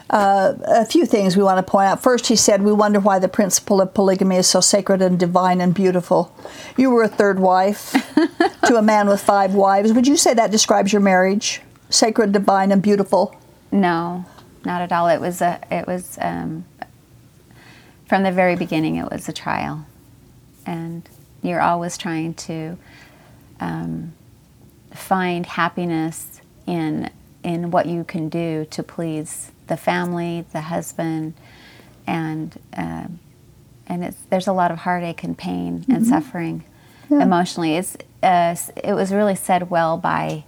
Uh, 0.10 0.56
a 0.66 0.86
few 0.86 1.06
things 1.06 1.38
we 1.38 1.44
want 1.44 1.64
to 1.66 1.72
point 1.72 1.88
out. 1.88 2.02
First, 2.02 2.28
he 2.28 2.36
said, 2.36 2.64
We 2.64 2.74
wonder 2.74 3.00
why 3.00 3.20
the 3.20 3.28
principle 3.30 3.80
of 3.80 3.94
polygamy 3.94 4.38
is 4.38 4.48
so 4.48 4.60
sacred 4.60 5.02
and 5.02 5.20
divine 5.20 5.62
and 5.62 5.74
beautiful. 5.74 6.36
You 6.76 6.90
were 6.90 7.04
a 7.04 7.08
third 7.08 7.40
wife 7.40 7.92
to 8.66 8.76
a 8.76 8.82
man 8.82 9.08
with 9.08 9.22
five 9.22 9.54
wives. 9.54 9.94
Would 9.94 10.08
you 10.08 10.18
say 10.18 10.34
that 10.34 10.52
describes 10.52 10.92
your 10.92 11.02
marriage? 11.02 11.62
Sacred, 11.92 12.32
divine, 12.32 12.72
and 12.72 12.82
beautiful? 12.82 13.36
No, 13.72 14.26
not 14.66 14.82
at 14.82 14.92
all. 14.92 15.08
It 15.08 15.22
was 15.22 15.42
a. 15.42 15.60
It 15.70 15.86
was 15.86 16.18
um, 16.22 16.66
from 18.08 18.24
the 18.24 18.32
very 18.32 18.56
beginning. 18.56 18.96
It 18.96 19.12
was 19.12 19.30
a 19.30 19.34
trial, 19.34 19.86
and 20.66 21.08
you're 21.42 21.62
always 21.62 21.98
trying 21.98 22.34
to 22.36 22.78
um, 23.60 24.14
find 24.94 25.46
happiness 25.46 26.42
in 26.66 27.10
in 27.44 27.72
what 27.72 27.86
you 27.88 28.04
can 28.04 28.30
do 28.30 28.66
to 28.72 28.84
please 28.84 29.52
the 29.68 29.78
family, 29.78 30.46
the 30.52 30.62
husband, 30.62 31.34
and 32.08 32.60
um 32.74 33.20
and 33.88 34.06
it's, 34.06 34.18
there's 34.30 34.48
a 34.48 34.54
lot 34.54 34.72
of 34.72 34.78
heartache 34.80 35.24
and 35.24 35.38
pain 35.38 35.86
and 35.90 36.08
suffering 36.08 36.64
emotionally. 37.10 37.76
It's 37.76 37.98
uh, 38.24 38.56
it 38.82 38.94
was 38.94 39.12
really 39.12 39.36
said 39.36 39.70
well 39.70 39.98
by 39.98 40.46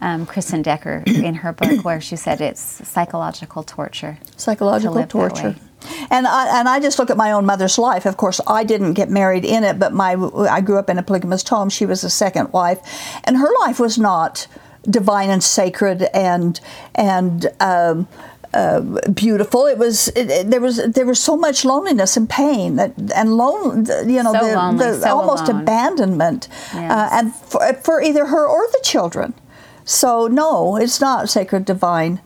um, 0.00 0.26
Kristyn 0.26 0.62
Decker 0.62 1.02
in 1.06 1.34
her 1.36 1.52
book, 1.52 1.84
where 1.88 2.00
she 2.00 2.16
said 2.16 2.40
it's 2.40 2.60
psychological 2.88 3.62
torture. 3.62 4.18
psychological 4.36 4.94
that 4.96 5.10
torture. 5.10 5.56
And 6.10 6.26
I 6.26 6.58
and 6.58 6.68
I 6.68 6.80
just 6.80 6.98
look 6.98 7.08
at 7.10 7.16
my 7.16 7.30
own 7.32 7.46
mother's 7.46 7.78
life. 7.78 8.04
Of 8.06 8.16
course, 8.16 8.40
I 8.46 8.64
didn't 8.64 8.94
get 8.94 9.10
married 9.10 9.44
in 9.44 9.62
it, 9.64 9.78
but 9.78 9.92
my 9.92 10.14
I 10.50 10.60
grew 10.60 10.78
up 10.78 10.90
in 10.90 10.98
a 10.98 11.02
polygamous 11.02 11.48
home. 11.48 11.68
She 11.70 11.86
was 11.86 12.02
a 12.04 12.10
second 12.10 12.52
wife, 12.52 12.80
and 13.24 13.36
her 13.36 13.48
life 13.60 13.78
was 13.78 13.96
not 13.98 14.48
divine 14.90 15.30
and 15.30 15.42
sacred 15.42 16.02
and 16.14 16.60
and 16.96 17.46
um, 17.60 18.08
uh, 18.54 18.80
beautiful. 19.14 19.66
It 19.66 19.78
was 19.78 20.08
it, 20.08 20.30
it- 20.30 20.50
there 20.50 20.60
was 20.60 20.76
there 20.84 21.06
was 21.06 21.20
so 21.20 21.36
much 21.36 21.64
loneliness 21.64 22.16
and 22.16 22.28
pain 22.28 22.74
that 22.76 22.92
and 23.14 23.36
lone 23.36 23.86
you 24.08 24.22
know 24.24 24.32
So 24.32 24.46
the, 24.46 24.56
lonely, 24.56 24.78
the 24.84 25.00
so 25.00 25.16
almost 25.20 25.48
alone. 25.48 25.62
abandonment 25.62 26.48
Yes. 26.74 26.90
uh, 26.92 27.08
and 27.12 27.34
for, 27.34 27.72
for 27.84 28.02
either 28.02 28.26
her 28.26 28.46
or 28.46 28.66
the 28.72 28.80
children. 28.82 29.32
So 29.88 30.26
no, 30.26 30.76
it's 30.76 31.00
not 31.00 31.30
sacred, 31.30 31.64
divine, 31.64 32.20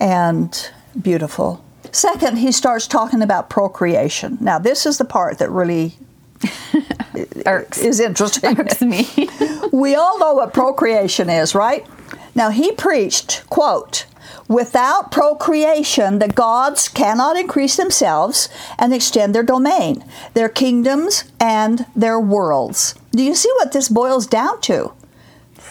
and 0.00 0.70
beautiful. 1.00 1.64
Second, 1.92 2.38
he 2.38 2.50
starts 2.50 2.88
talking 2.88 3.22
about 3.22 3.48
procreation. 3.48 4.36
Now 4.40 4.58
this 4.58 4.84
is 4.84 4.98
the 4.98 5.04
part 5.04 5.38
that 5.38 5.48
really 5.48 5.96
Irks. 7.46 7.78
is 7.78 8.00
interesting. 8.00 8.58
Irks 8.58 8.82
me. 8.82 9.06
we 9.72 9.94
all 9.94 10.18
know 10.18 10.34
what 10.34 10.52
procreation 10.52 11.30
is, 11.30 11.54
right? 11.54 11.86
Now 12.34 12.50
he 12.50 12.72
preached, 12.72 13.48
quote, 13.48 14.06
without 14.48 15.12
procreation 15.12 16.18
the 16.18 16.26
gods 16.26 16.88
cannot 16.88 17.36
increase 17.36 17.76
themselves 17.76 18.48
and 18.76 18.92
extend 18.92 19.36
their 19.36 19.44
domain, 19.44 20.04
their 20.34 20.48
kingdoms 20.48 21.22
and 21.38 21.86
their 21.94 22.18
worlds. 22.18 22.96
Do 23.12 23.22
you 23.22 23.36
see 23.36 23.52
what 23.54 23.70
this 23.70 23.88
boils 23.88 24.26
down 24.26 24.60
to? 24.62 24.94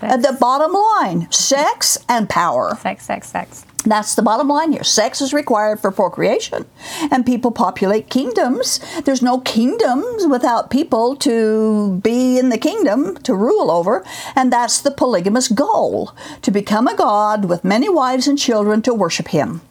At 0.09 0.21
the 0.21 0.37
bottom 0.39 0.73
line, 0.73 1.31
sex 1.31 1.97
and 2.07 2.29
power. 2.29 2.75
sex, 2.81 3.05
sex, 3.05 3.29
sex. 3.29 3.65
That's 3.85 4.15
the 4.15 4.21
bottom 4.21 4.47
line 4.47 4.71
here. 4.71 4.83
Sex 4.83 5.19
is 5.19 5.33
required 5.33 5.79
for 5.81 5.91
procreation, 5.91 6.65
and 7.11 7.25
people 7.25 7.51
populate 7.51 8.09
kingdoms. 8.09 8.79
There's 9.03 9.21
no 9.21 9.41
kingdoms 9.41 10.25
without 10.25 10.69
people 10.69 11.17
to 11.17 11.99
be 12.01 12.39
in 12.39 12.49
the 12.49 12.57
kingdom 12.57 13.17
to 13.17 13.35
rule 13.35 13.69
over, 13.69 14.05
and 14.35 14.53
that's 14.53 14.79
the 14.79 14.91
polygamous 14.91 15.49
goal 15.49 16.11
to 16.43 16.51
become 16.51 16.87
a 16.87 16.95
god 16.95 17.45
with 17.45 17.65
many 17.65 17.89
wives 17.89 18.25
and 18.25 18.39
children 18.39 18.81
to 18.83 18.93
worship 18.93 19.29
him. 19.29 19.61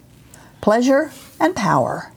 Pleasure 0.60 1.10
and 1.40 1.56
power. 1.56 2.12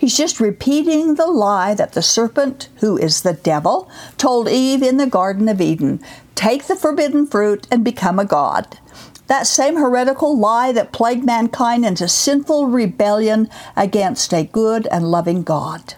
He's 0.00 0.16
just 0.16 0.40
repeating 0.40 1.16
the 1.16 1.26
lie 1.26 1.74
that 1.74 1.92
the 1.92 2.00
serpent, 2.00 2.70
who 2.76 2.96
is 2.96 3.20
the 3.20 3.34
devil, 3.34 3.90
told 4.16 4.48
Eve 4.48 4.82
in 4.82 4.96
the 4.96 5.06
Garden 5.06 5.46
of 5.46 5.60
Eden 5.60 6.00
take 6.34 6.64
the 6.64 6.74
forbidden 6.74 7.26
fruit 7.26 7.66
and 7.70 7.84
become 7.84 8.18
a 8.18 8.24
god. 8.24 8.78
That 9.26 9.46
same 9.46 9.76
heretical 9.76 10.38
lie 10.38 10.72
that 10.72 10.92
plagued 10.92 11.26
mankind 11.26 11.84
into 11.84 12.08
sinful 12.08 12.68
rebellion 12.68 13.50
against 13.76 14.32
a 14.32 14.44
good 14.44 14.86
and 14.86 15.10
loving 15.10 15.42
God. 15.42 15.96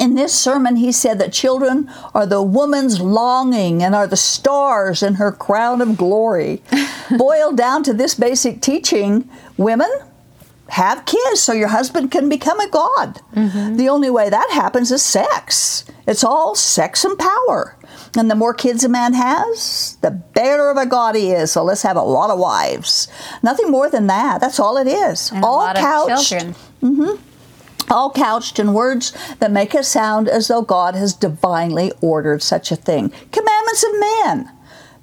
In 0.00 0.14
this 0.14 0.32
sermon, 0.32 0.76
he 0.76 0.92
said 0.92 1.18
that 1.18 1.32
children 1.32 1.90
are 2.14 2.26
the 2.26 2.42
woman's 2.44 3.00
longing 3.00 3.82
and 3.82 3.96
are 3.96 4.06
the 4.06 4.16
stars 4.16 5.02
in 5.02 5.14
her 5.14 5.32
crown 5.32 5.80
of 5.80 5.96
glory. 5.96 6.62
Boiled 7.18 7.56
down 7.56 7.82
to 7.82 7.92
this 7.92 8.14
basic 8.14 8.60
teaching, 8.60 9.28
women, 9.56 9.90
have 10.68 11.04
kids 11.04 11.40
so 11.40 11.52
your 11.52 11.68
husband 11.68 12.10
can 12.10 12.28
become 12.28 12.58
a 12.58 12.68
god. 12.68 13.20
Mm-hmm. 13.34 13.76
The 13.76 13.88
only 13.88 14.10
way 14.10 14.30
that 14.30 14.50
happens 14.52 14.90
is 14.90 15.02
sex. 15.02 15.84
It's 16.06 16.24
all 16.24 16.54
sex 16.54 17.04
and 17.04 17.18
power. 17.18 17.76
And 18.16 18.30
the 18.30 18.34
more 18.34 18.54
kids 18.54 18.84
a 18.84 18.88
man 18.88 19.14
has, 19.14 19.98
the 20.00 20.10
better 20.10 20.70
of 20.70 20.76
a 20.76 20.86
god 20.86 21.16
he 21.16 21.32
is. 21.32 21.52
So 21.52 21.62
let's 21.64 21.82
have 21.82 21.96
a 21.96 22.02
lot 22.02 22.30
of 22.30 22.38
wives. 22.38 23.08
Nothing 23.42 23.70
more 23.70 23.90
than 23.90 24.06
that. 24.06 24.40
That's 24.40 24.60
all 24.60 24.76
it 24.76 24.86
is. 24.86 25.30
And 25.32 25.44
all 25.44 25.72
couched 25.74 26.28
children. 26.28 26.54
Mm-hmm. 26.82 27.92
all 27.92 28.10
couched 28.10 28.58
in 28.58 28.72
words 28.74 29.12
that 29.40 29.50
make 29.50 29.74
it 29.74 29.84
sound 29.84 30.28
as 30.28 30.48
though 30.48 30.62
God 30.62 30.94
has 30.94 31.14
divinely 31.14 31.92
ordered 32.00 32.42
such 32.42 32.70
a 32.70 32.76
thing. 32.76 33.10
Commandments 33.32 33.84
of 33.84 34.00
man 34.00 34.50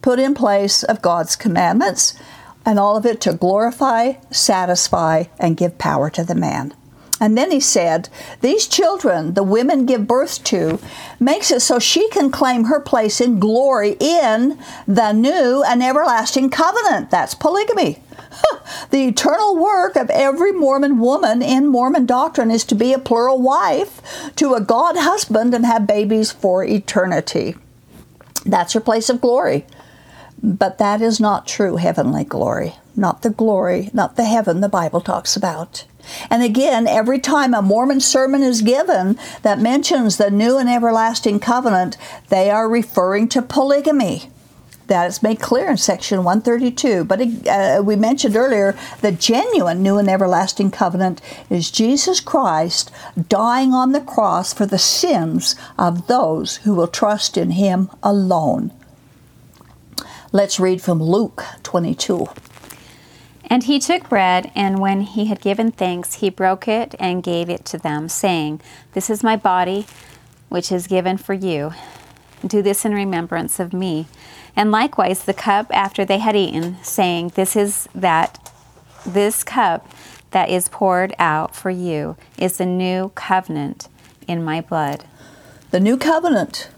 put 0.02 0.20
in 0.20 0.34
place 0.34 0.84
of 0.84 1.02
God's 1.02 1.36
commandments, 1.36 2.16
and 2.66 2.80
all 2.80 2.96
of 2.96 3.06
it 3.06 3.22
to 3.22 3.34
glorify, 3.34 4.14
satisfy, 4.30 5.26
and 5.40 5.58
give 5.58 5.78
power 5.78 6.10
to 6.10 6.24
the 6.24 6.36
man. 6.36 6.74
And 7.22 7.38
then 7.38 7.52
he 7.52 7.60
said, 7.60 8.10
These 8.42 8.68
children 8.68 9.36
the 9.36 9.44
women 9.44 9.86
give 9.86 10.08
birth 10.08 10.44
to 10.46 10.80
makes 11.20 11.52
it 11.52 11.62
so 11.62 11.78
she 11.78 12.10
can 12.10 12.32
claim 12.32 12.64
her 12.64 12.80
place 12.80 13.22
in 13.22 13.40
glory 13.40 13.96
in 14.00 14.58
the 14.88 15.12
new 15.12 15.64
and 15.64 15.84
everlasting 15.84 16.50
covenant. 16.50 17.12
That's 17.12 17.36
polygamy. 17.36 18.02
The 18.90 19.08
eternal 19.08 19.58
work 19.58 19.96
of 19.96 20.10
every 20.10 20.52
Mormon 20.52 21.00
woman 21.00 21.42
in 21.42 21.68
Mormon 21.68 22.06
doctrine 22.06 22.52
is 22.52 22.64
to 22.66 22.76
be 22.76 22.94
a 22.94 23.00
plural 23.00 23.42
wife 23.42 24.02
to 24.38 24.54
a 24.54 24.62
God 24.62 24.96
husband 24.98 25.54
and 25.54 25.66
have 25.66 25.86
babies 25.88 26.32
for 26.32 26.64
eternity. 26.64 27.56
That's 28.46 28.74
her 28.74 28.80
place 28.80 29.10
of 29.10 29.22
glory. 29.22 29.66
But 30.44 30.80
that 30.80 31.02
is 31.02 31.20
not 31.20 31.48
true 31.48 31.76
heavenly 31.76 32.24
glory, 32.24 32.76
not 32.96 33.22
the 33.22 33.30
glory, 33.30 33.90
not 33.94 34.16
the 34.16 34.26
heaven 34.26 34.62
the 34.62 34.70
Bible 34.70 35.02
talks 35.02 35.36
about. 35.36 35.86
And 36.30 36.42
again, 36.42 36.88
every 36.88 37.20
time 37.20 37.54
a 37.54 37.62
Mormon 37.62 38.00
sermon 38.00 38.42
is 38.42 38.62
given 38.62 39.20
that 39.44 39.60
mentions 39.60 40.18
the 40.18 40.32
new 40.32 40.58
and 40.58 40.68
everlasting 40.68 41.40
covenant, 41.40 41.98
they 42.30 42.50
are 42.50 42.68
referring 42.68 43.28
to 43.30 43.42
polygamy. 43.42 44.30
That 44.88 45.08
is 45.08 45.24
made 45.24 45.40
clear 45.40 45.70
in 45.70 45.78
section 45.78 46.24
132. 46.24 47.06
But 47.06 47.22
uh, 47.48 47.82
we 47.86 47.96
mentioned 47.96 48.36
earlier 48.36 48.76
the 49.02 49.12
genuine 49.12 49.82
new 49.82 49.98
and 49.98 50.10
everlasting 50.10 50.72
covenant 50.72 51.22
is 51.50 51.72
Jesus 51.72 52.20
Christ 52.20 52.92
dying 53.30 53.74
on 53.74 53.92
the 53.92 54.02
cross 54.02 54.54
for 54.54 54.66
the 54.66 54.80
sins 54.80 55.56
of 55.78 56.08
those 56.08 56.58
who 56.58 56.74
will 56.74 56.88
trust 56.88 57.38
in 57.38 57.52
him 57.52 57.90
alone. 58.04 58.72
Let's 60.34 60.62
read 60.62 60.82
from 60.82 61.04
Luke 61.04 61.44
22. 61.64 62.30
And 63.50 63.64
he 63.64 63.80
took 63.80 64.08
bread, 64.08 64.50
and 64.56 64.80
when 64.80 65.02
he 65.02 65.26
had 65.26 65.42
given 65.42 65.74
thanks, 65.74 66.16
he 66.16 66.30
broke 66.30 66.70
it 66.70 66.96
and 66.98 67.22
gave 67.22 67.50
it 67.50 67.66
to 67.66 67.78
them, 67.78 68.08
saying, 68.08 68.62
This 68.94 69.10
is 69.10 69.24
my 69.24 69.36
body, 69.36 69.86
which 70.48 70.72
is 70.72 70.88
given 70.88 71.18
for 71.18 71.34
you. 71.34 71.74
Do 72.48 72.62
this 72.62 72.86
in 72.86 72.94
remembrance 72.94 73.60
of 73.60 73.74
me. 73.74 74.08
And 74.56 74.72
likewise 74.72 75.26
the 75.26 75.34
cup 75.34 75.68
after 75.72 76.06
they 76.06 76.20
had 76.20 76.38
eaten, 76.38 76.78
saying, 76.82 77.34
This 77.36 77.58
is 77.58 77.90
that 77.94 78.54
this 79.06 79.44
cup 79.44 79.86
that 80.32 80.50
is 80.50 80.70
poured 80.70 81.14
out 81.20 81.58
for 81.58 81.72
you 81.72 82.16
is 82.38 82.56
the 82.56 82.66
new 82.66 83.10
covenant 83.16 83.90
in 84.30 84.46
my 84.46 84.62
blood. 84.62 85.04
The 85.72 85.82
new 85.82 85.98
covenant 85.98 86.70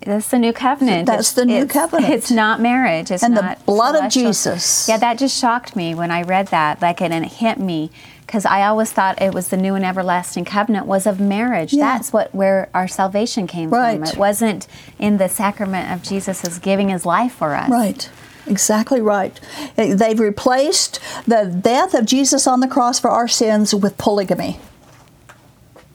That's 0.00 0.28
the 0.28 0.38
new 0.38 0.52
covenant. 0.52 1.06
That's 1.06 1.32
the 1.32 1.44
new 1.44 1.56
it's- 1.56 1.72
covenant. 1.72 2.12
It's 2.12 2.30
not 2.30 2.60
marriage. 2.60 3.10
It's 3.10 3.22
And 3.22 3.36
the 3.36 3.42
not 3.42 3.66
blood 3.66 3.96
of. 4.04 4.10
Jesus. 4.10 4.88
Yeah, 4.88 4.98
that 4.98 5.18
just 5.18 5.36
shocked 5.38 5.74
me 5.74 5.94
when 5.94 6.10
I 6.10 6.22
read 6.22 6.48
that. 6.48 6.80
Like, 6.80 7.00
and 7.00 7.12
it 7.12 7.24
hit 7.24 7.58
me 7.58 7.90
because 8.20 8.44
I 8.44 8.62
always 8.66 8.92
thought 8.92 9.20
it 9.20 9.32
was 9.34 9.48
the 9.48 9.56
new 9.56 9.74
and 9.74 9.84
everlasting 9.84 10.44
covenant 10.44 10.86
was 10.86 11.06
of 11.06 11.18
marriage. 11.18 11.72
Yeah. 11.72 11.84
That's 11.94 12.12
what 12.12 12.34
where 12.34 12.68
our 12.74 12.86
salvation 12.88 13.46
came 13.46 13.70
from. 13.70 14.04
It 14.04 14.16
wasn't 14.16 14.66
in 14.98 15.16
the 15.18 15.28
sacrament 15.28 15.90
of 15.92 16.02
Jesus 16.02 16.44
as 16.44 16.58
giving 16.58 16.88
His 16.90 17.04
life 17.06 17.32
for 17.32 17.54
us. 17.54 17.70
Right. 17.70 18.08
Exactly 18.46 19.00
right. 19.00 19.40
They've 19.74 20.20
replaced 20.20 21.00
the 21.26 21.46
death 21.46 21.94
of 21.94 22.06
Jesus 22.06 22.46
on 22.46 22.60
the 22.60 22.68
cross 22.68 23.00
for 23.00 23.10
our 23.10 23.26
sins 23.26 23.74
with 23.74 23.98
polygamy. 23.98 24.60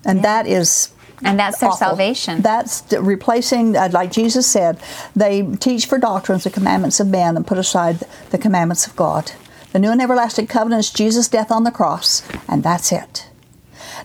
And 0.04 0.22
that 0.24 0.48
is 0.48 0.92
And 1.24 1.40
that's 1.40 1.60
their 1.60 1.70
awful. 1.70 1.78
salvation. 1.78 2.42
That's 2.42 2.84
replacing, 2.92 3.76
uh, 3.76 3.90
like 3.92 4.12
Jesus 4.12 4.48
said, 4.48 4.80
they 5.16 5.44
teach 5.58 5.86
for 5.86 5.98
doctrines 5.98 6.44
the 6.44 6.50
commandments 6.50 7.00
of 7.00 7.08
man 7.08 7.36
and 7.36 7.46
put 7.46 7.58
aside 7.58 8.00
the 8.32 8.38
commandments 8.38 8.88
of 8.88 8.96
God. 8.96 9.32
The 9.72 9.80
new 9.80 9.92
and 9.92 10.02
everlasting 10.02 10.48
covenant 10.48 10.80
is 10.80 10.92
Jesus' 10.92 11.28
death 11.28 11.52
on 11.52 11.64
the 11.64 11.72
cross, 11.72 12.24
and 12.48 12.64
that's 12.64 12.92
it. 12.92 13.30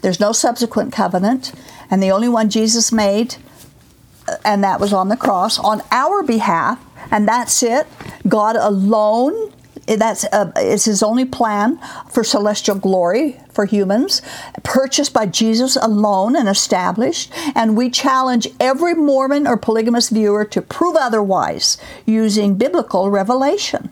There's 0.02 0.20
no 0.20 0.32
subsequent 0.32 0.92
covenant, 0.92 1.52
and 1.90 2.02
the 2.02 2.10
only 2.10 2.28
one 2.28 2.50
Jesus 2.50 2.92
made, 2.92 3.36
uh, 4.28 4.36
and 4.44 4.62
that 4.62 4.78
was 4.78 4.92
on 4.92 5.08
the 5.08 5.16
cross 5.16 5.58
on 5.58 5.82
our 5.90 6.22
behalf, 6.22 6.78
and 7.10 7.26
that's 7.26 7.62
it. 7.62 7.86
God 8.28 8.56
alone. 8.56 9.52
That's 9.86 10.24
uh, 10.24 10.50
is 10.56 10.84
His 10.84 11.02
only 11.02 11.24
plan 11.24 11.78
for 12.10 12.24
celestial 12.24 12.76
glory 12.76 13.40
for 13.50 13.66
humans, 13.66 14.20
purchased 14.64 15.12
by 15.12 15.26
Jesus 15.26 15.76
alone 15.76 16.34
and 16.34 16.48
established. 16.48 17.32
And 17.54 17.76
we 17.76 17.90
challenge 17.90 18.48
every 18.58 18.94
Mormon 18.94 19.46
or 19.46 19.56
polygamous 19.56 20.08
viewer 20.08 20.44
to 20.46 20.60
prove 20.60 20.96
otherwise 20.96 21.78
using 22.04 22.56
biblical 22.56 23.10
revelation. 23.10 23.90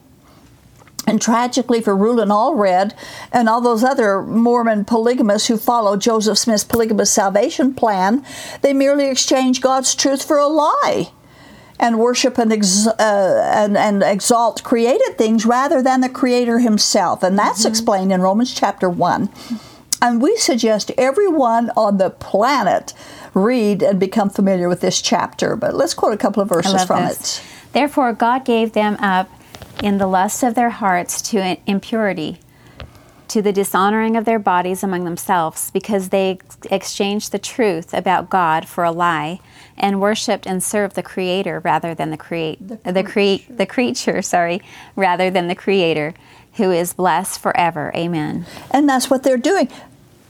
And 1.07 1.21
tragically 1.21 1.83
for 1.83 1.95
Rulon 1.95 2.31
Allred 2.31 2.95
and 3.31 3.49
all 3.49 3.61
those 3.61 3.85
other 3.85 4.23
Mormon 4.23 4.87
polygamists 4.87 5.49
who 5.49 5.59
follow 5.59 5.97
Joseph 5.97 6.39
Smith's 6.39 6.65
polygamous 6.65 7.13
salvation 7.13 7.75
plan, 7.75 8.25
they 8.63 8.73
merely 8.73 9.11
exchange 9.11 9.61
God's 9.61 9.95
truth 9.95 10.25
for 10.25 10.39
a 10.39 10.47
lie 10.47 11.11
and 11.79 11.99
worship 11.99 12.39
and, 12.39 12.53
ex- 12.53 12.87
uh, 12.87 13.53
and, 13.55 13.77
and 13.77 14.03
exalt 14.03 14.63
created 14.63 15.19
things 15.19 15.45
rather 15.45 15.83
than 15.83 16.01
the 16.01 16.09
Creator 16.09 16.61
Himself. 16.61 17.23
And 17.23 17.39
that's 17.39 17.65
explained 17.65 18.13
in 18.13 18.21
Romans 18.21 18.55
chapter 18.55 18.89
1. 18.89 19.29
And 20.01 20.21
we 20.21 20.37
suggest 20.37 20.93
everyone 20.99 21.71
on 21.77 21.99
the 21.99 22.11
planet 22.11 22.93
read 23.33 23.83
and 23.83 23.99
become 23.99 24.31
familiar 24.31 24.69
with 24.69 24.81
this 24.81 25.01
chapter. 25.01 25.57
But 25.57 25.75
let's 25.75 25.95
quote 25.95 26.13
a 26.13 26.19
couple 26.19 26.43
of 26.43 26.49
verses 26.49 26.85
from 26.85 27.05
this. 27.05 27.39
it. 27.39 27.73
Therefore, 27.73 28.13
God 28.13 28.45
gave 28.45 28.73
them 28.73 28.97
up 29.01 29.29
in 29.83 29.99
the 29.99 30.07
lust 30.07 30.43
of 30.43 30.55
their 30.55 30.71
hearts 30.71 31.21
to 31.31 31.57
impurity, 31.67 32.39
to 33.29 33.43
the 33.43 33.53
dishonoring 33.53 34.17
of 34.17 34.25
their 34.25 34.39
bodies 34.39 34.83
among 34.83 35.05
themselves, 35.05 35.71
because 35.71 36.09
they 36.09 36.33
ex- 36.33 36.59
exchanged 36.71 37.33
the 37.33 37.39
truth 37.39 37.95
about 37.95 38.31
God 38.31 38.69
for 38.69 38.85
a 38.85 38.93
lie, 38.93 39.41
and 39.77 40.01
worshipped 40.01 40.47
and 40.47 40.63
served 40.63 40.95
the 40.95 41.03
Creator 41.03 41.61
rather 41.61 41.95
than 41.95 42.11
the 42.11 42.17
create 42.17 42.59
the, 42.67 42.93
the 42.93 43.03
create 43.03 43.57
the 43.57 43.67
creature, 43.67 44.23
sorry, 44.35 44.61
rather 44.97 45.31
than 45.31 45.49
the 45.49 45.55
Creator, 45.55 46.15
who 46.55 46.71
is 46.71 46.93
blessed 46.93 47.41
forever. 47.41 47.93
Amen. 47.95 48.47
And 48.71 48.89
that's 48.89 49.11
what 49.11 49.23
they're 49.23 49.37
doing, 49.37 49.69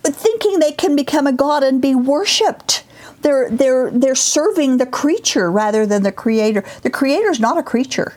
but 0.03 0.15
thinking 0.15 0.59
they 0.59 0.73
can 0.73 0.97
become 0.97 1.27
a 1.27 1.33
god 1.33 1.63
and 1.63 1.81
be 1.81 1.95
worshipped. 1.95 2.85
They're 3.23 3.49
they're 3.51 3.91
they're 3.91 4.15
serving 4.15 4.77
the 4.77 4.87
creature 4.87 5.51
rather 5.51 5.87
than 5.87 6.03
the 6.03 6.13
Creator. 6.13 6.65
The 6.83 6.91
Creator 6.91 7.31
is 7.31 7.41
not 7.41 7.59
a 7.59 7.63
creature. 7.63 8.15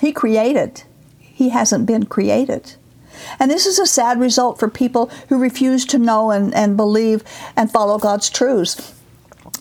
He 0.00 0.12
created. 0.12 0.82
He 1.18 1.50
hasn't 1.50 1.86
been 1.86 2.06
created. 2.06 2.74
And 3.38 3.50
this 3.50 3.66
is 3.66 3.78
a 3.78 3.86
sad 3.86 4.20
result 4.20 4.58
for 4.58 4.68
people 4.68 5.10
who 5.28 5.38
refuse 5.38 5.84
to 5.86 5.98
know 5.98 6.30
and, 6.30 6.54
and 6.54 6.76
believe 6.76 7.22
and 7.56 7.70
follow 7.70 7.98
God's 7.98 8.30
truths. 8.30 8.94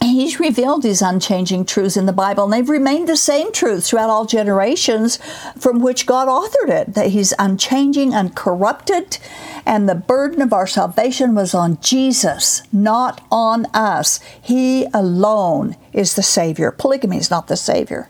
He's 0.01 0.39
revealed 0.39 0.81
these 0.81 1.01
unchanging 1.01 1.65
truths 1.65 1.95
in 1.95 2.07
the 2.07 2.13
Bible, 2.13 2.45
and 2.45 2.53
they've 2.53 2.69
remained 2.69 3.07
the 3.07 3.15
same 3.15 3.51
truths 3.51 3.89
throughout 3.89 4.09
all 4.09 4.25
generations 4.25 5.19
from 5.59 5.79
which 5.79 6.07
God 6.07 6.27
authored 6.27 6.69
it. 6.69 6.95
That 6.95 7.07
He's 7.07 7.33
unchanging, 7.37 8.13
uncorrupted, 8.13 9.19
and 9.63 9.87
the 9.87 9.95
burden 9.95 10.41
of 10.41 10.53
our 10.53 10.65
salvation 10.65 11.35
was 11.35 11.53
on 11.53 11.79
Jesus, 11.81 12.63
not 12.73 13.23
on 13.31 13.67
us. 13.73 14.19
He 14.41 14.87
alone 14.91 15.75
is 15.93 16.15
the 16.15 16.23
Savior. 16.23 16.71
Polygamy 16.71 17.17
is 17.17 17.29
not 17.29 17.47
the 17.47 17.57
Savior 17.57 18.09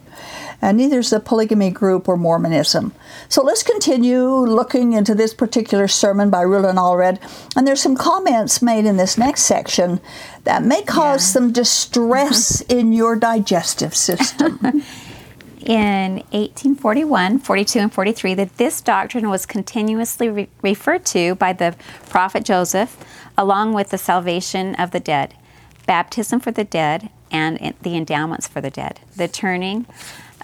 and 0.62 0.78
neither 0.78 1.00
is 1.00 1.10
the 1.10 1.20
polygamy 1.20 1.72
group 1.72 2.08
or 2.08 2.18
Mormonism. 2.18 2.94
So 3.30 3.42
let's 3.44 3.64
continue 3.64 4.24
looking 4.28 4.94
into 4.94 5.16
this 5.16 5.34
particular 5.34 5.88
sermon 5.88 6.30
by 6.30 6.42
Rulon 6.42 6.76
Allred. 6.76 7.20
And 7.56 7.68
there's 7.68 7.82
some 7.82 7.96
comments 7.96 8.62
made 8.62 8.86
in 8.86 8.98
this 8.98 9.18
next 9.18 9.44
section 9.44 10.00
that 10.44 10.64
may 10.64 10.84
cause 10.84 11.22
yeah. 11.22 11.34
some 11.34 11.52
distress 11.52 12.62
in 12.70 12.94
your 12.94 13.16
digestive 13.16 13.96
system. 13.96 14.60
in 15.62 16.16
1841, 16.32 17.40
42, 17.40 17.80
and 17.80 17.94
43 17.94 18.34
that 18.36 18.58
this 18.58 18.82
doctrine 18.82 19.30
was 19.30 19.46
continuously 19.46 20.30
re- 20.30 20.50
referred 20.62 21.06
to 21.06 21.36
by 21.36 21.54
the 21.54 21.76
prophet 22.10 22.44
Joseph, 22.44 22.98
along 23.38 23.74
with 23.74 23.90
the 23.90 23.98
salvation 23.98 24.76
of 24.76 24.92
the 24.92 25.00
dead, 25.00 25.36
baptism 25.86 26.40
for 26.40 26.52
the 26.52 26.64
dead, 26.64 27.10
and 27.32 27.74
the 27.82 27.96
endowments 27.96 28.48
for 28.48 28.60
the 28.60 28.70
dead, 28.70 29.00
the 29.16 29.28
turning 29.28 29.86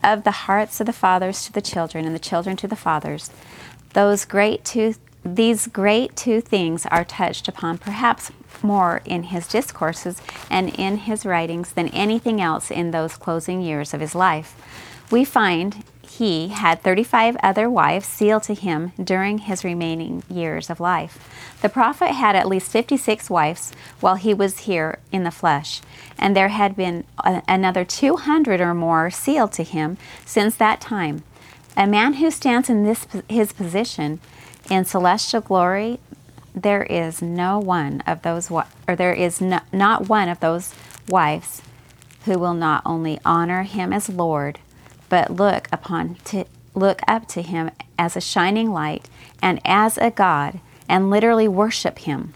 of 0.03 0.23
the 0.23 0.31
hearts 0.31 0.79
of 0.79 0.85
the 0.85 0.93
fathers 0.93 1.45
to 1.45 1.53
the 1.53 1.61
children 1.61 2.05
and 2.05 2.15
the 2.15 2.19
children 2.19 2.55
to 2.57 2.67
the 2.67 2.75
fathers. 2.75 3.31
Those 3.93 4.25
great 4.25 4.65
two 4.65 4.95
these 5.23 5.67
great 5.67 6.15
two 6.15 6.39
things 6.39 6.85
are 6.85 7.03
touched 7.03 7.49
upon 7.49 7.79
perhaps 7.79 8.31
more 8.63 9.01
in 9.03 9.23
his 9.23 9.45
discourses 9.47 10.21
and 10.49 10.69
in 10.79 10.97
his 10.99 11.25
writings 11.25 11.73
than 11.73 11.89
anything 11.89 12.39
else 12.39 12.71
in 12.71 12.91
those 12.91 13.17
closing 13.17 13.61
years 13.61 13.93
of 13.93 13.99
his 13.99 14.15
life. 14.15 14.55
We 15.11 15.25
find 15.25 15.83
he 16.07 16.49
had 16.49 16.81
35 16.81 17.37
other 17.43 17.69
wives 17.69 18.07
sealed 18.07 18.43
to 18.43 18.53
him 18.53 18.91
during 19.01 19.39
his 19.39 19.63
remaining 19.63 20.23
years 20.29 20.69
of 20.69 20.79
life. 20.79 21.57
The 21.61 21.69
prophet 21.69 22.11
had 22.11 22.35
at 22.35 22.47
least 22.47 22.71
56 22.71 23.29
wives 23.29 23.71
while 23.99 24.15
he 24.15 24.33
was 24.33 24.59
here 24.59 24.99
in 25.11 25.23
the 25.23 25.31
flesh, 25.31 25.81
and 26.17 26.35
there 26.35 26.49
had 26.49 26.75
been 26.75 27.03
a, 27.23 27.41
another 27.47 27.83
200 27.83 28.61
or 28.61 28.73
more 28.73 29.09
sealed 29.09 29.51
to 29.53 29.63
him 29.63 29.97
since 30.25 30.55
that 30.55 30.81
time. 30.81 31.23
A 31.75 31.85
man 31.85 32.13
who 32.13 32.31
stands 32.31 32.69
in 32.69 32.83
this 32.83 33.05
his 33.29 33.53
position 33.53 34.19
in 34.69 34.85
celestial 34.85 35.41
glory, 35.41 35.99
there 36.55 36.83
is 36.83 37.21
no 37.21 37.59
one 37.59 38.01
of 38.07 38.23
those 38.23 38.49
or 38.49 38.95
there 38.95 39.13
is 39.13 39.41
no, 39.41 39.59
not 39.71 40.09
one 40.09 40.29
of 40.29 40.39
those 40.39 40.73
wives 41.07 41.61
who 42.25 42.39
will 42.39 42.53
not 42.53 42.81
only 42.85 43.19
honor 43.23 43.63
him 43.63 43.93
as 43.93 44.09
Lord, 44.09 44.59
but 45.09 45.31
look 45.31 45.67
upon 45.71 46.15
to 46.25 46.45
look 46.73 47.01
up 47.07 47.27
to 47.29 47.41
him 47.41 47.71
as 47.97 48.15
a 48.15 48.21
shining 48.21 48.71
light 48.71 49.09
and 49.41 49.59
as 49.65 49.97
a 49.97 50.11
God 50.11 50.59
and 50.87 51.09
literally 51.09 51.47
worship 51.47 51.99
him. 51.99 52.33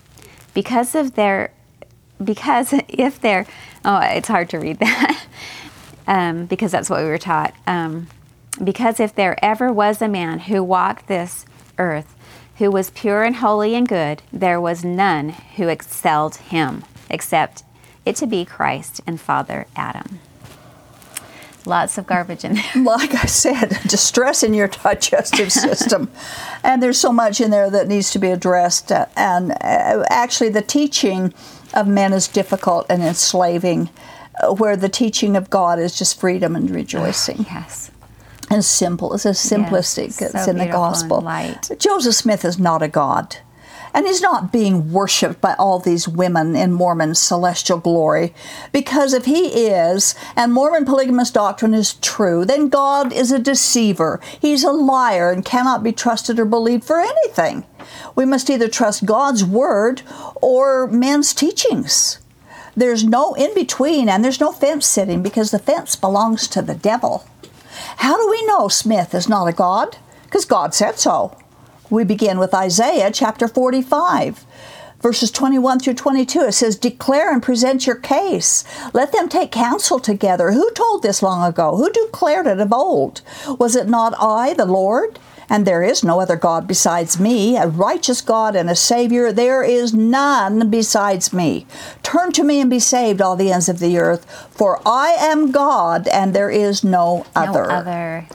Because 0.53 0.95
of 0.95 1.15
their 1.15 1.51
because 2.23 2.73
if 2.87 3.19
they're 3.19 3.45
oh 3.83 3.99
it's 3.99 4.27
hard 4.27 4.49
to 4.49 4.59
read 4.59 4.79
that 4.79 5.25
um, 6.07 6.45
because 6.45 6.71
that's 6.71 6.89
what 6.89 7.01
we 7.01 7.09
were 7.09 7.17
taught 7.17 7.53
um, 7.67 8.07
because 8.63 8.99
if 8.99 9.15
there 9.15 9.43
ever 9.43 9.71
was 9.71 10.01
a 10.01 10.07
man 10.07 10.39
who 10.39 10.63
walked 10.63 11.07
this 11.07 11.45
earth 11.77 12.15
who 12.57 12.69
was 12.69 12.91
pure 12.91 13.23
and 13.23 13.37
holy 13.37 13.75
and 13.75 13.87
good 13.87 14.21
there 14.31 14.61
was 14.61 14.83
none 14.83 15.29
who 15.29 15.67
excelled 15.67 16.35
him 16.35 16.83
except 17.09 17.63
it 18.05 18.15
to 18.15 18.27
be 18.27 18.45
christ 18.45 19.01
and 19.07 19.19
father 19.19 19.65
adam 19.75 20.19
Lots 21.65 21.97
of 21.97 22.07
garbage 22.07 22.43
in 22.43 22.55
there. 22.55 22.83
Like 22.83 23.13
I 23.13 23.25
said, 23.25 23.79
distress 23.87 24.43
in 24.43 24.53
your 24.53 24.67
digestive 24.67 25.51
system. 25.67 26.09
and 26.63 26.81
there's 26.81 26.97
so 26.97 27.11
much 27.11 27.39
in 27.39 27.51
there 27.51 27.69
that 27.69 27.87
needs 27.87 28.11
to 28.11 28.19
be 28.19 28.29
addressed. 28.29 28.91
And 28.91 29.51
uh, 29.51 30.03
actually, 30.09 30.49
the 30.49 30.61
teaching 30.61 31.33
of 31.73 31.87
men 31.87 32.13
is 32.13 32.27
difficult 32.27 32.85
and 32.89 33.01
enslaving, 33.01 33.89
uh, 34.41 34.53
where 34.53 34.75
the 34.75 34.89
teaching 34.89 35.35
of 35.35 35.49
God 35.49 35.79
is 35.79 35.97
just 35.97 36.19
freedom 36.19 36.55
and 36.55 36.69
rejoicing. 36.69 37.45
yes. 37.49 37.91
As 38.49 38.67
simple, 38.67 39.13
it's 39.13 39.25
as 39.25 39.39
simplistic 39.39 40.19
yes, 40.19 40.35
as 40.35 40.47
in 40.49 40.57
the 40.57 40.65
gospel. 40.65 41.21
Joseph 41.77 42.15
Smith 42.15 42.43
is 42.43 42.59
not 42.59 42.81
a 42.81 42.89
God 42.89 43.37
and 43.93 44.07
he's 44.07 44.21
not 44.21 44.51
being 44.51 44.91
worshiped 44.91 45.41
by 45.41 45.53
all 45.55 45.79
these 45.79 46.07
women 46.07 46.55
in 46.55 46.71
Mormon 46.71 47.15
celestial 47.15 47.77
glory. 47.77 48.33
Because 48.71 49.13
if 49.13 49.25
he 49.25 49.67
is, 49.67 50.15
and 50.35 50.53
Mormon 50.53 50.85
polygamous 50.85 51.31
doctrine 51.31 51.73
is 51.73 51.93
true, 51.95 52.45
then 52.45 52.69
God 52.69 53.11
is 53.11 53.31
a 53.31 53.39
deceiver. 53.39 54.19
He's 54.39 54.63
a 54.63 54.71
liar 54.71 55.31
and 55.31 55.43
cannot 55.43 55.83
be 55.83 55.91
trusted 55.91 56.39
or 56.39 56.45
believed 56.45 56.83
for 56.83 56.99
anything. 56.99 57.65
We 58.15 58.25
must 58.25 58.49
either 58.49 58.67
trust 58.67 59.05
God's 59.05 59.43
word 59.43 60.01
or 60.35 60.87
men's 60.87 61.33
teachings. 61.33 62.19
There's 62.75 63.03
no 63.03 63.33
in 63.33 63.53
between, 63.53 64.07
and 64.07 64.23
there's 64.23 64.39
no 64.39 64.51
fence 64.51 64.87
sitting 64.87 65.21
because 65.21 65.51
the 65.51 65.59
fence 65.59 65.95
belongs 65.95 66.47
to 66.49 66.61
the 66.61 66.75
devil. 66.75 67.25
How 67.97 68.17
do 68.17 68.29
we 68.29 68.45
know 68.45 68.67
Smith 68.67 69.13
is 69.13 69.27
not 69.27 69.47
a 69.47 69.53
God? 69.53 69.97
Because 70.23 70.45
God 70.45 70.73
said 70.73 70.97
so. 70.97 71.37
We 71.91 72.05
begin 72.05 72.39
with 72.39 72.53
Isaiah 72.53 73.11
chapter 73.11 73.49
45 73.49 74.45
verses 75.01 75.29
21 75.31 75.79
through 75.79 75.95
22 75.95 76.41
it 76.41 76.51
says 76.53 76.77
declare 76.77 77.33
and 77.33 77.43
present 77.43 77.85
your 77.85 77.97
case. 77.97 78.63
Let 78.93 79.11
them 79.11 79.27
take 79.27 79.51
counsel 79.51 79.99
together. 79.99 80.53
Who 80.53 80.71
told 80.71 81.03
this 81.03 81.21
long 81.21 81.43
ago? 81.43 81.75
Who 81.75 81.91
declared 81.91 82.47
it 82.47 82.61
of 82.61 82.71
old? 82.71 83.21
Was 83.59 83.75
it 83.75 83.89
not 83.89 84.13
i 84.17 84.53
the 84.53 84.65
lord? 84.65 85.19
And 85.49 85.65
there 85.65 85.83
is 85.83 86.01
no 86.01 86.21
other 86.21 86.37
god 86.37 86.65
besides 86.65 87.19
me 87.19 87.57
a 87.57 87.67
righteous 87.67 88.21
god 88.21 88.55
and 88.55 88.69
a 88.69 88.75
savior. 88.75 89.33
There 89.33 89.61
is 89.61 89.93
none 89.93 90.69
besides 90.69 91.33
me. 91.33 91.65
Turn 92.03 92.31
to 92.31 92.43
me 92.45 92.61
and 92.61 92.69
be 92.69 92.79
saved 92.79 93.21
all 93.21 93.35
the 93.35 93.51
ends 93.51 93.67
of 93.67 93.79
the 93.79 93.97
earth 93.97 94.25
for 94.49 94.79
i 94.85 95.09
am 95.19 95.51
god 95.51 96.07
and 96.07 96.33
there 96.33 96.49
is 96.49 96.85
no 96.85 97.25
other, 97.35 97.67
no 97.67 97.69
other. 97.69 98.27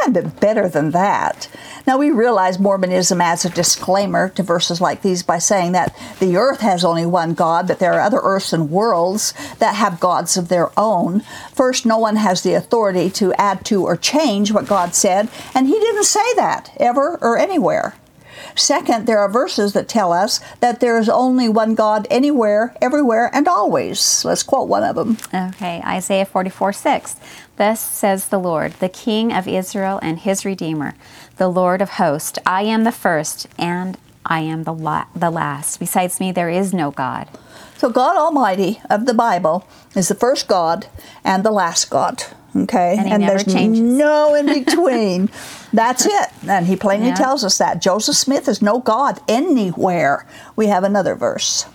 Can't 0.00 0.14
be 0.14 0.20
better 0.40 0.68
than 0.68 0.90
that 0.90 1.48
now, 1.86 1.98
we 1.98 2.10
realize 2.10 2.58
Mormonism 2.58 3.20
adds 3.20 3.44
a 3.44 3.50
disclaimer 3.50 4.30
to 4.30 4.42
verses 4.42 4.80
like 4.80 5.02
these 5.02 5.22
by 5.22 5.38
saying 5.38 5.72
that 5.72 5.94
the 6.18 6.36
earth 6.36 6.60
has 6.60 6.82
only 6.82 7.04
one 7.04 7.34
God, 7.34 7.68
but 7.68 7.78
there 7.78 7.92
are 7.92 8.00
other 8.00 8.20
earths 8.22 8.54
and 8.54 8.70
worlds 8.70 9.34
that 9.58 9.74
have 9.74 10.00
gods 10.00 10.38
of 10.38 10.48
their 10.48 10.70
own. 10.78 11.20
First, 11.52 11.84
no 11.84 11.98
one 11.98 12.16
has 12.16 12.42
the 12.42 12.54
authority 12.54 13.10
to 13.10 13.34
add 13.34 13.66
to 13.66 13.84
or 13.84 13.96
change 13.96 14.50
what 14.50 14.66
God 14.66 14.94
said, 14.94 15.28
and 15.54 15.66
He 15.66 15.78
didn't 15.78 16.04
say 16.04 16.34
that 16.36 16.72
ever 16.78 17.18
or 17.20 17.36
anywhere. 17.36 17.94
Second, 18.56 19.06
there 19.06 19.18
are 19.18 19.28
verses 19.28 19.72
that 19.72 19.88
tell 19.88 20.12
us 20.12 20.40
that 20.60 20.80
there 20.80 20.98
is 20.98 21.08
only 21.08 21.48
one 21.48 21.74
God 21.74 22.06
anywhere, 22.10 22.74
everywhere, 22.80 23.30
and 23.32 23.48
always. 23.48 24.24
Let's 24.24 24.42
quote 24.42 24.68
one 24.68 24.84
of 24.84 24.96
them. 24.96 25.18
Okay, 25.52 25.82
Isaiah 25.84 26.24
44 26.24 26.72
6. 26.72 27.16
Thus 27.56 27.80
says 27.80 28.28
the 28.28 28.38
Lord, 28.38 28.72
the 28.74 28.88
King 28.88 29.32
of 29.32 29.46
Israel 29.46 30.00
and 30.02 30.18
his 30.18 30.44
Redeemer, 30.44 30.94
the 31.36 31.48
Lord 31.48 31.80
of 31.80 31.90
hosts 31.90 32.38
I 32.44 32.62
am 32.62 32.84
the 32.84 32.92
first 32.92 33.46
and 33.58 33.96
I 34.26 34.40
am 34.40 34.64
the, 34.64 34.72
la- 34.72 35.06
the 35.14 35.30
last. 35.30 35.78
Besides 35.78 36.18
me, 36.18 36.32
there 36.32 36.50
is 36.50 36.72
no 36.72 36.90
God. 36.90 37.28
So, 37.76 37.90
God 37.90 38.16
Almighty 38.16 38.80
of 38.88 39.06
the 39.06 39.14
Bible 39.14 39.66
is 39.94 40.08
the 40.08 40.14
first 40.14 40.48
God 40.48 40.86
and 41.22 41.44
the 41.44 41.50
last 41.50 41.90
God. 41.90 42.22
Okay, 42.56 42.96
and, 42.98 43.12
and 43.12 43.22
there's 43.24 43.44
changes. 43.44 43.80
no 43.80 44.34
in 44.34 44.46
between. 44.46 45.28
That's 45.72 46.06
it. 46.06 46.30
And 46.48 46.66
he 46.66 46.76
plainly 46.76 47.08
yeah. 47.08 47.14
tells 47.14 47.42
us 47.42 47.58
that 47.58 47.82
Joseph 47.82 48.14
Smith 48.14 48.46
is 48.48 48.62
no 48.62 48.78
God 48.78 49.20
anywhere. 49.26 50.24
We 50.54 50.68
have 50.68 50.84
another 50.84 51.16
verse. 51.16 51.66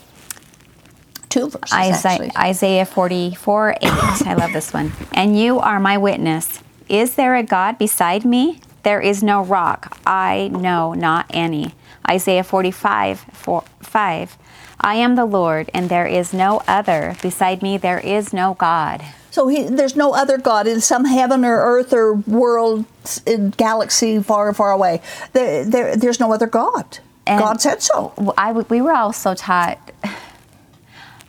Two 1.29 1.49
verses. 1.49 1.73
Isaiah, 1.73 2.31
Isaiah 2.37 2.85
44 2.85 3.71
8. 3.71 3.77
I 3.83 4.33
love 4.33 4.51
this 4.51 4.73
one. 4.73 4.91
And 5.13 5.39
you 5.39 5.59
are 5.59 5.79
my 5.79 5.97
witness. 5.97 6.61
Is 6.87 7.15
there 7.15 7.35
a 7.35 7.43
God 7.43 7.77
beside 7.77 8.25
me? 8.25 8.61
There 8.83 9.01
is 9.01 9.21
no 9.21 9.43
rock. 9.43 9.97
I 10.05 10.47
know 10.47 10.93
not 10.93 11.25
any. 11.29 11.73
Isaiah 12.09 12.43
45 12.43 13.19
4, 13.33 13.63
5. 13.81 14.37
I 14.81 14.95
am 14.95 15.15
the 15.15 15.25
Lord, 15.25 15.69
and 15.73 15.89
there 15.89 16.07
is 16.07 16.33
no 16.33 16.61
other. 16.67 17.15
Beside 17.21 17.61
me, 17.61 17.77
there 17.77 17.99
is 17.99 18.31
no 18.31 18.53
God. 18.53 19.03
So 19.31 19.47
he, 19.47 19.63
there's 19.63 19.95
no 19.95 20.13
other 20.13 20.37
God 20.37 20.67
in 20.67 20.81
some 20.81 21.05
heaven 21.05 21.45
or 21.45 21.57
earth 21.57 21.93
or 21.93 22.13
world, 22.13 22.85
in 23.25 23.51
galaxy 23.51 24.21
far, 24.23 24.53
far 24.53 24.71
away. 24.71 25.01
There, 25.33 25.65
there, 25.65 25.95
there's 25.95 26.19
no 26.19 26.33
other 26.33 26.47
God. 26.47 26.99
And 27.27 27.39
God 27.39 27.61
said 27.61 27.81
so. 27.83 28.33
I, 28.37 28.53
we 28.53 28.81
were 28.81 28.93
also 28.93 29.35
taught. 29.35 29.88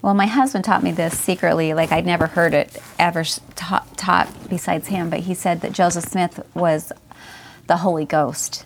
Well, 0.02 0.14
my 0.14 0.26
husband 0.26 0.64
taught 0.64 0.82
me 0.82 0.92
this 0.92 1.18
secretly. 1.18 1.74
Like 1.74 1.92
I'd 1.92 2.06
never 2.06 2.26
heard 2.26 2.54
it 2.54 2.76
ever 2.98 3.24
taught, 3.54 3.96
taught 3.96 4.48
besides 4.48 4.88
him, 4.88 5.10
but 5.10 5.20
he 5.20 5.34
said 5.34 5.60
that 5.60 5.72
Joseph 5.72 6.04
Smith 6.04 6.44
was 6.54 6.92
the 7.66 7.78
Holy 7.78 8.04
Ghost. 8.04 8.64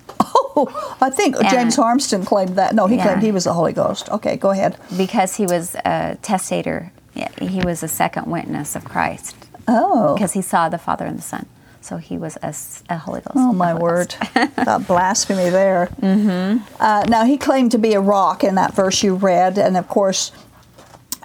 Oh, 0.57 0.97
I 1.01 1.11
think 1.11 1.37
and, 1.37 1.49
James 1.49 1.77
Harmston 1.77 2.25
claimed 2.25 2.57
that. 2.57 2.75
No, 2.75 2.87
he 2.87 2.97
yeah. 2.97 3.03
claimed 3.05 3.23
he 3.23 3.33
was 3.33 3.45
the 3.45 3.53
Holy 3.53 3.73
Ghost. 3.73 4.09
Okay, 4.09 4.37
go 4.37 4.51
ahead. 4.51 4.79
Because 4.97 5.35
he 5.37 5.47
was 5.47 5.75
a 5.85 6.17
testator. 6.23 6.93
He 7.41 7.61
was 7.61 7.83
a 7.83 7.89
second 7.89 8.27
witness 8.27 8.77
of 8.77 8.85
Christ. 8.85 9.37
Oh. 9.67 10.15
Because 10.15 10.33
he 10.33 10.43
saw 10.43 10.69
the 10.69 10.79
Father 10.79 11.05
and 11.05 11.19
the 11.19 11.23
Son. 11.23 11.47
So 11.81 11.99
he 11.99 12.17
was 12.17 12.39
a, 12.43 12.55
a 12.93 12.97
Holy 12.97 13.21
Ghost. 13.21 13.33
Oh, 13.35 13.53
my 13.53 13.75
word. 13.75 14.15
that 14.35 14.85
blasphemy 14.87 15.51
there. 15.51 15.89
Mm-hmm. 16.01 16.65
Uh, 16.81 17.05
now, 17.09 17.25
he 17.25 17.37
claimed 17.37 17.73
to 17.73 17.79
be 17.79 17.93
a 17.93 18.01
rock 18.01 18.43
in 18.43 18.55
that 18.55 18.75
verse 18.75 19.03
you 19.03 19.15
read. 19.15 19.59
And 19.59 19.77
of 19.77 19.89
course, 19.89 20.33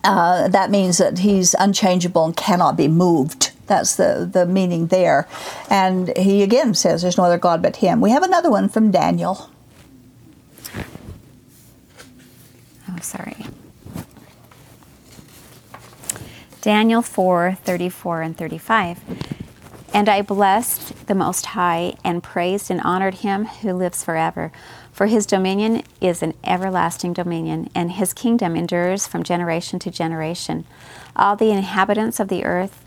uh, 0.03 0.47
that 0.47 0.71
means 0.71 0.97
that 0.97 1.19
he's 1.19 1.53
unchangeable 1.55 2.25
and 2.25 2.35
cannot 2.35 2.77
be 2.77 2.87
moved. 2.87 3.51
That's 3.67 3.95
the, 3.95 4.29
the 4.31 4.45
meaning 4.45 4.87
there. 4.87 5.27
And 5.69 6.15
he 6.17 6.41
again 6.43 6.73
says 6.73 7.01
there's 7.01 7.17
no 7.17 7.25
other 7.25 7.37
God 7.37 7.61
but 7.61 7.77
him. 7.77 8.01
We 8.01 8.11
have 8.11 8.23
another 8.23 8.49
one 8.49 8.69
from 8.69 8.91
Daniel. 8.91 9.49
Oh, 12.89 12.97
sorry. 13.01 13.45
Daniel 16.61 17.01
4 17.01 17.57
34 17.63 18.21
and 18.21 18.37
35. 18.37 18.99
And 19.93 20.07
I 20.07 20.21
blessed 20.21 21.07
the 21.07 21.15
Most 21.15 21.47
High 21.47 21.95
and 22.03 22.21
praised 22.21 22.69
and 22.69 22.81
honored 22.81 23.15
him 23.15 23.45
who 23.45 23.73
lives 23.73 24.03
forever. 24.03 24.51
For 24.99 25.07
his 25.07 25.25
dominion 25.25 25.83
is 26.01 26.21
an 26.21 26.33
everlasting 26.43 27.13
dominion, 27.13 27.69
and 27.73 27.93
his 27.93 28.11
kingdom 28.11 28.57
endures 28.57 29.07
from 29.07 29.23
generation 29.23 29.79
to 29.79 29.89
generation. 29.89 30.65
All 31.15 31.37
the 31.37 31.51
inhabitants 31.51 32.19
of 32.19 32.27
the 32.27 32.43
earth 32.43 32.83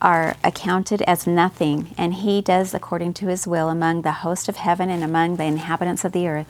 are 0.00 0.34
accounted 0.42 1.02
as 1.02 1.24
nothing, 1.24 1.94
and 1.96 2.14
he 2.14 2.40
does 2.40 2.74
according 2.74 3.14
to 3.14 3.28
his 3.28 3.46
will 3.46 3.68
among 3.68 4.02
the 4.02 4.10
host 4.26 4.48
of 4.48 4.56
heaven 4.56 4.90
and 4.90 5.04
among 5.04 5.36
the 5.36 5.44
inhabitants 5.44 6.04
of 6.04 6.10
the 6.10 6.26
earth. 6.26 6.48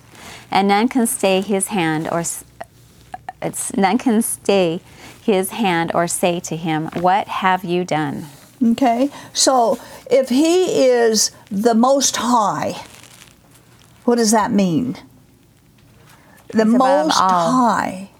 And 0.51 0.69
none 0.69 0.89
can 0.89 1.07
stay 1.07 1.43
his 1.43 1.67
hand 1.67 2.09
or 2.11 2.25
none 3.77 3.99
can 3.99 4.23
stay 4.23 4.81
his 5.21 5.51
hand 5.51 5.91
or 5.95 6.07
say 6.09 6.41
to 6.41 6.57
him, 6.57 6.89
"What 6.95 7.29
have 7.29 7.65
you 7.65 7.85
done?" 7.85 8.29
Okay, 8.65 9.11
so 9.35 9.79
if 10.11 10.31
he 10.31 10.87
is 10.87 11.33
the 11.51 11.75
Most 11.75 12.17
High, 12.17 12.77
what 14.05 14.17
does 14.17 14.31
that 14.31 14.53
mean? 14.53 14.97
The 16.49 16.65
Most 16.65 17.19
High 17.19 18.11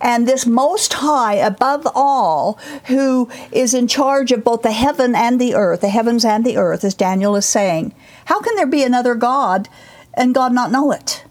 and 0.00 0.26
this 0.26 0.46
Most 0.46 0.94
High 0.94 1.34
above 1.34 1.86
all, 1.94 2.58
who 2.86 3.30
is 3.52 3.74
in 3.74 3.88
charge 3.88 4.32
of 4.32 4.44
both 4.44 4.62
the 4.62 4.72
heaven 4.72 5.14
and 5.14 5.40
the 5.40 5.54
earth, 5.54 5.80
the 5.80 5.88
heavens 5.88 6.24
and 6.24 6.44
the 6.44 6.56
earth, 6.56 6.84
as 6.84 6.94
Daniel 6.94 7.36
is 7.36 7.46
saying. 7.46 7.94
How 8.26 8.40
can 8.40 8.56
there 8.56 8.66
be 8.66 8.82
another 8.82 9.14
God 9.14 9.68
and 10.14 10.34
God 10.34 10.52
not 10.52 10.70
know 10.70 10.92
it? 10.92 11.24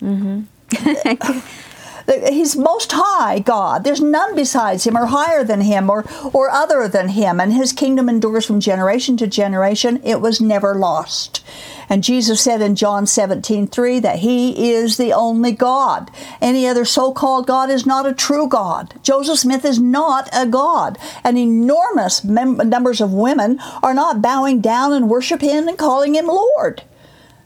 Mm-hmm. 0.00 0.42
He's 2.08 2.56
most 2.56 2.92
high 2.94 3.38
God. 3.38 3.84
There's 3.84 4.00
none 4.00 4.34
besides 4.34 4.86
him 4.86 4.96
or 4.96 5.06
higher 5.06 5.44
than 5.44 5.60
him 5.60 5.90
or, 5.90 6.04
or 6.32 6.50
other 6.50 6.88
than 6.88 7.08
him. 7.10 7.38
And 7.38 7.52
his 7.52 7.72
kingdom 7.72 8.08
endures 8.08 8.46
from 8.46 8.60
generation 8.60 9.18
to 9.18 9.26
generation. 9.26 10.00
It 10.02 10.20
was 10.20 10.40
never 10.40 10.74
lost. 10.74 11.44
And 11.88 12.04
Jesus 12.04 12.40
said 12.40 12.62
in 12.62 12.76
John 12.76 13.06
17, 13.06 13.66
3 13.66 14.00
that 14.00 14.20
he 14.20 14.70
is 14.72 14.96
the 14.96 15.12
only 15.12 15.52
God. 15.52 16.10
Any 16.40 16.66
other 16.66 16.84
so 16.84 17.12
called 17.12 17.46
God 17.46 17.70
is 17.70 17.86
not 17.86 18.06
a 18.06 18.14
true 18.14 18.48
God. 18.48 18.94
Joseph 19.02 19.38
Smith 19.38 19.64
is 19.64 19.78
not 19.78 20.28
a 20.32 20.46
God. 20.46 20.98
And 21.24 21.38
enormous 21.38 22.24
mem- 22.24 22.56
numbers 22.56 23.00
of 23.00 23.12
women 23.12 23.58
are 23.82 23.94
not 23.94 24.22
bowing 24.22 24.60
down 24.60 24.92
and 24.92 25.10
worshiping 25.10 25.50
him 25.50 25.68
and 25.68 25.78
calling 25.78 26.14
him 26.14 26.26
Lord. 26.26 26.82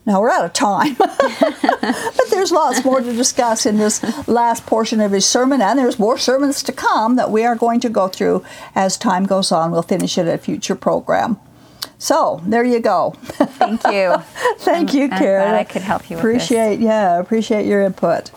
Now 0.04 0.20
we're 0.20 0.30
out 0.30 0.44
of 0.44 0.52
time, 0.52 0.94
but 0.98 2.30
there's 2.30 2.50
lots 2.50 2.84
more 2.84 3.00
to 3.00 3.12
discuss 3.12 3.66
in 3.66 3.76
this 3.76 4.02
last 4.26 4.66
portion 4.66 5.00
of 5.00 5.12
his 5.12 5.24
sermon, 5.24 5.62
and 5.62 5.78
there's 5.78 5.98
more 5.98 6.18
sermons 6.18 6.62
to 6.64 6.72
come 6.72 7.14
that 7.16 7.30
we 7.30 7.44
are 7.44 7.54
going 7.54 7.78
to 7.80 7.88
go 7.88 8.08
through 8.08 8.44
as 8.74 8.96
time 8.96 9.24
goes 9.26 9.52
on. 9.52 9.70
We'll 9.70 9.82
finish 9.82 10.18
it 10.18 10.26
at 10.26 10.34
a 10.34 10.38
future 10.38 10.74
program. 10.74 11.38
So 11.98 12.42
there 12.44 12.64
you 12.64 12.80
go. 12.80 13.14
Thank 13.20 13.84
you. 13.84 14.16
Thank 14.58 14.90
I'm, 14.90 14.96
you, 14.96 15.08
Karen. 15.08 15.54
I 15.54 15.62
could 15.62 15.82
help 15.82 16.10
you. 16.10 16.18
Appreciate, 16.18 16.76
this. 16.76 16.84
yeah, 16.84 17.20
appreciate 17.20 17.64
your 17.66 17.82
input. 17.82 18.32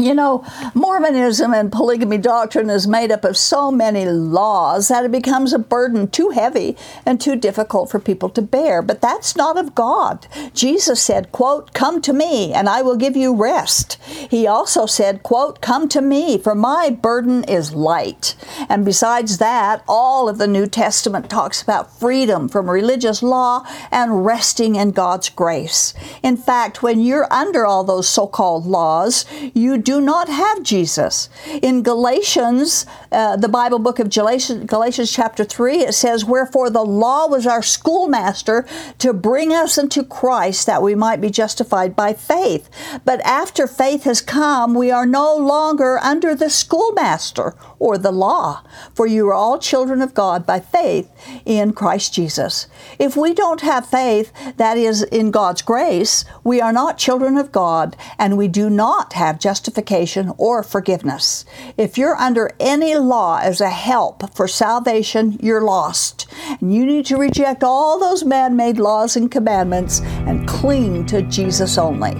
You 0.00 0.14
know, 0.14 0.44
Mormonism 0.74 1.52
and 1.52 1.72
polygamy 1.72 2.18
doctrine 2.18 2.70
is 2.70 2.86
made 2.86 3.10
up 3.10 3.24
of 3.24 3.36
so 3.36 3.72
many 3.72 4.04
laws 4.04 4.86
that 4.86 5.04
it 5.04 5.10
becomes 5.10 5.52
a 5.52 5.58
burden 5.58 6.06
too 6.06 6.30
heavy 6.30 6.76
and 7.04 7.20
too 7.20 7.34
difficult 7.34 7.90
for 7.90 7.98
people 7.98 8.28
to 8.30 8.40
bear. 8.40 8.80
But 8.80 9.00
that's 9.00 9.34
not 9.34 9.58
of 9.58 9.74
God. 9.74 10.28
Jesus 10.54 11.02
said, 11.02 11.32
quote, 11.32 11.72
Come 11.72 12.00
to 12.02 12.12
me 12.12 12.52
and 12.52 12.68
I 12.68 12.80
will 12.80 12.94
give 12.94 13.16
you 13.16 13.34
rest. 13.34 13.94
He 14.04 14.46
also 14.46 14.86
said, 14.86 15.24
quote, 15.24 15.60
Come 15.60 15.88
to 15.88 16.00
me, 16.00 16.38
for 16.38 16.54
my 16.54 16.90
burden 16.90 17.42
is 17.44 17.72
light. 17.72 18.36
And 18.68 18.84
besides 18.84 19.38
that, 19.38 19.82
all 19.88 20.28
of 20.28 20.38
the 20.38 20.46
New 20.46 20.68
Testament 20.68 21.28
talks 21.28 21.60
about 21.60 21.98
freedom 21.98 22.48
from 22.48 22.70
religious 22.70 23.20
law 23.20 23.66
and 23.90 24.24
resting 24.24 24.76
in 24.76 24.92
God's 24.92 25.28
grace. 25.28 25.92
In 26.22 26.36
fact, 26.36 26.84
when 26.84 27.00
you're 27.00 27.26
under 27.32 27.66
all 27.66 27.82
those 27.82 28.08
so 28.08 28.28
called 28.28 28.64
laws, 28.64 29.24
you 29.54 29.87
do 29.88 30.02
not 30.02 30.28
have 30.28 30.62
Jesus. 30.62 31.30
In 31.62 31.82
Galatians, 31.82 32.84
uh, 33.10 33.36
the 33.36 33.48
Bible 33.48 33.78
book 33.78 33.98
of 33.98 34.10
Galatians, 34.10 34.66
Galatians 34.66 35.10
chapter 35.10 35.44
3, 35.44 35.78
it 35.78 35.94
says, 35.94 36.26
Wherefore 36.26 36.68
the 36.68 36.84
law 36.84 37.26
was 37.26 37.46
our 37.46 37.62
schoolmaster 37.62 38.66
to 38.98 39.14
bring 39.14 39.50
us 39.50 39.78
into 39.78 40.04
Christ 40.04 40.66
that 40.66 40.82
we 40.82 40.94
might 40.94 41.22
be 41.22 41.30
justified 41.30 41.96
by 41.96 42.12
faith. 42.12 42.68
But 43.06 43.22
after 43.22 43.66
faith 43.66 44.02
has 44.02 44.20
come, 44.20 44.74
we 44.74 44.90
are 44.90 45.06
no 45.06 45.34
longer 45.34 45.98
under 46.02 46.34
the 46.34 46.50
schoolmaster 46.50 47.54
or 47.78 47.96
the 47.96 48.12
law, 48.12 48.64
for 48.94 49.06
you 49.06 49.26
are 49.28 49.32
all 49.32 49.58
children 49.58 50.02
of 50.02 50.12
God 50.12 50.44
by 50.44 50.60
faith 50.60 51.10
in 51.46 51.72
Christ 51.72 52.12
Jesus. 52.12 52.66
If 52.98 53.16
we 53.16 53.32
don't 53.32 53.62
have 53.62 53.88
faith 53.88 54.34
that 54.58 54.76
is 54.76 55.02
in 55.04 55.30
God's 55.30 55.62
grace, 55.62 56.26
we 56.44 56.60
are 56.60 56.74
not 56.74 56.98
children 56.98 57.38
of 57.38 57.52
God 57.52 57.96
and 58.18 58.36
we 58.36 58.48
do 58.48 58.68
not 58.68 59.14
have 59.14 59.40
justification 59.40 59.77
justification 59.78 60.32
or 60.38 60.62
forgiveness. 60.62 61.44
If 61.76 61.96
you're 61.96 62.16
under 62.16 62.50
any 62.58 62.96
law 62.96 63.38
as 63.40 63.60
a 63.60 63.70
help 63.70 64.34
for 64.34 64.48
salvation, 64.48 65.38
you're 65.40 65.62
lost. 65.62 66.26
And 66.60 66.74
you 66.74 66.84
need 66.84 67.06
to 67.06 67.16
reject 67.16 67.62
all 67.62 68.00
those 68.00 68.24
man 68.24 68.56
made 68.56 68.78
laws 68.78 69.16
and 69.16 69.30
commandments 69.30 70.00
and 70.26 70.48
cling 70.48 71.06
to 71.06 71.22
Jesus 71.22 71.78
only. 71.78 72.12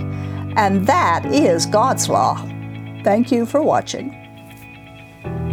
And 0.57 0.87
that 0.87 1.27
is 1.27 1.67
God's 1.67 2.09
law. 2.09 2.37
Thank 3.05 3.33
you 3.33 3.45
for 3.45 3.63
watching. 3.63 4.15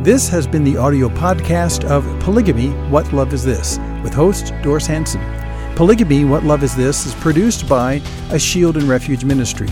This 0.04 0.30
has 0.30 0.46
been 0.46 0.64
the 0.64 0.78
audio 0.78 1.10
podcast 1.10 1.86
of 1.86 2.04
Polygamy 2.20 2.70
What 2.92 3.12
Love 3.14 3.34
Is 3.34 3.44
This 3.44 3.80
with 4.04 4.14
host 4.14 4.54
Doris 4.62 4.86
Hanson. 4.86 5.22
Polygamy 5.76 6.24
What 6.26 6.44
Love 6.44 6.64
Is 6.64 6.76
This 6.76 7.08
is 7.08 7.16
produced 7.16 7.68
by 7.68 8.02
A 8.30 8.38
Shield 8.38 8.78
and 8.78 8.88
Refuge 8.88 9.26
Ministry. 9.26 9.68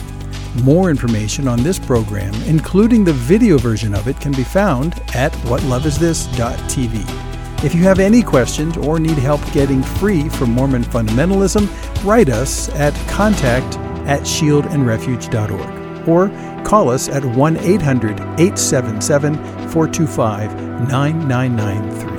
More 0.61 0.91
information 0.91 1.47
on 1.47 1.63
this 1.63 1.79
program, 1.79 2.31
including 2.43 3.03
the 3.03 3.13
video 3.13 3.57
version 3.57 3.95
of 3.95 4.07
it, 4.07 4.21
can 4.21 4.33
be 4.33 4.43
found 4.43 4.93
at 5.15 5.31
whatloveisthis.tv. 5.47 7.63
If 7.63 7.73
you 7.73 7.81
have 7.83 7.99
any 7.99 8.21
questions 8.21 8.77
or 8.77 8.99
need 8.99 9.17
help 9.17 9.41
getting 9.51 9.81
free 9.81 10.29
from 10.29 10.51
Mormon 10.51 10.83
fundamentalism, 10.83 11.67
write 12.03 12.29
us 12.29 12.69
at 12.75 12.93
contact 13.09 13.77
at 14.05 14.21
shieldandrefuge.org 14.21 16.07
or 16.07 16.29
call 16.63 16.89
us 16.89 17.09
at 17.09 17.25
1 17.25 17.57
800 17.57 18.19
877 18.19 19.35
425 19.69 20.61
9993. 20.89 22.12